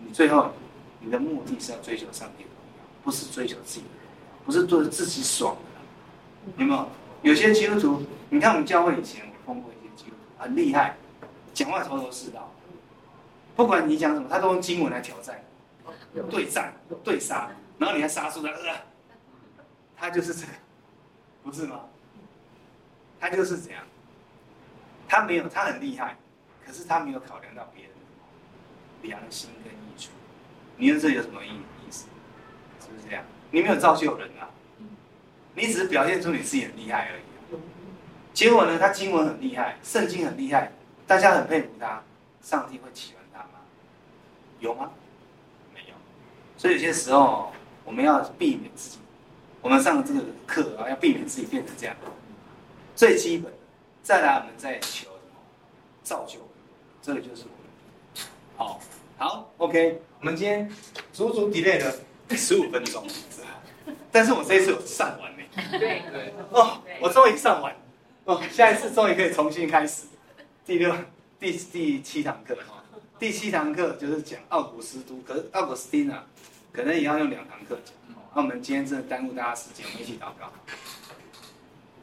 [0.00, 0.52] 你最后
[1.00, 2.44] 你的目的是要追求上帝，
[3.02, 3.86] 不是追求自己的，
[4.44, 6.60] 不是做自己爽的。
[6.62, 6.88] 有没有？
[7.22, 10.96] 有些基督徒，你看我们教会以前，我碰过一些基督徒很厉害。
[11.56, 12.52] 讲话头头是道，
[13.56, 15.42] 不管你讲什么，他都用经文来挑战、
[16.30, 18.76] 对战、对杀，然后你还杀出来，呃，
[19.96, 20.52] 他就是这个，
[21.42, 21.86] 不是吗？
[23.18, 23.82] 他就是这样，
[25.08, 26.18] 他没有，他很厉害，
[26.62, 27.92] 可是他没有考量到别人
[29.00, 30.10] 良心跟益处。
[30.76, 32.04] 你说这有什么意意思？
[32.82, 33.24] 是不是这样？
[33.50, 34.50] 你没有造就人啊，
[35.54, 37.22] 你只是表现出你自己很厉害而已。
[38.34, 40.70] 结果呢，他经文很厉害，圣经很厉害。
[41.06, 42.02] 大家很佩服他，
[42.42, 43.60] 上帝会喜欢他吗？
[44.58, 44.90] 有吗？
[45.72, 45.94] 没有。
[46.58, 47.52] 所以有些时候
[47.84, 48.98] 我们要避免自己，
[49.60, 51.94] 我们上这个课啊，要避免自己变成这样。
[52.96, 53.58] 最基本的，
[54.02, 55.40] 再来我们再求什么？
[56.02, 56.40] 造就，
[57.00, 58.26] 这个就是我们。
[58.56, 58.80] 好，
[59.18, 60.68] 好，OK，我们今天
[61.12, 61.94] 足足 delay 了
[62.30, 63.06] 十五分钟，
[64.10, 65.42] 但是我这一次有上完呢。
[65.78, 66.34] 对对。
[66.50, 67.76] 哦，我终于上完，
[68.24, 70.06] 哦，下一次终于可以重新开始。
[70.66, 70.92] 第六、
[71.38, 72.82] 第第七堂课哈，
[73.20, 76.26] 第七堂课就是讲奥古斯都，可是奥古斯丁啊，
[76.72, 77.94] 可能也要用两堂课讲。
[78.34, 80.52] 那我们今天真的耽误大家时间，我们一起祷告。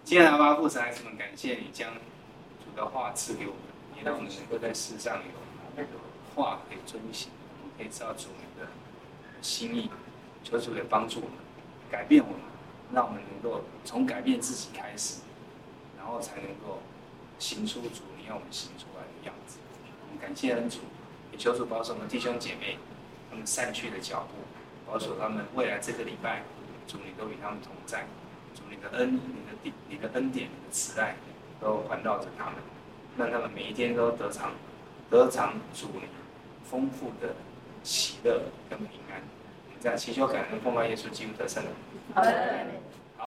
[0.05, 5.23] 今天阿爸父神孩子们，感谢你将主的话赐给我们，也让我们能够在世上有
[5.75, 5.89] 那个
[6.33, 7.29] 话可以遵行，
[7.61, 8.65] 我们可以知道主你的
[9.41, 9.89] 心意，
[10.41, 11.35] 求主也帮助我们，
[11.91, 12.39] 改变我们，
[12.93, 15.19] 让我们能够从改变自己开始，
[15.97, 16.81] 然后才能够
[17.39, 18.03] 行出主。
[18.23, 19.57] 你看我们行出来的样子，
[20.07, 20.79] 我们感谢恩主，
[21.33, 22.77] 也求主保守我们弟兄姐妹，
[23.29, 26.41] 他们散去的脚步，保守他们未来这个礼拜，
[26.87, 28.05] 主你都与他们同在，
[28.55, 31.15] 主你的恩、你的地、你的恩典、你的慈爱，
[31.59, 32.55] 都环绕着他们，
[33.17, 34.53] 让他们每一天都得偿
[35.09, 36.03] 得偿主你
[36.63, 37.35] 丰富的
[37.83, 39.21] 喜乐跟平安。
[39.67, 41.73] 我们在祈求感恩奉告耶稣基督的圣名。
[42.15, 42.92] 好的。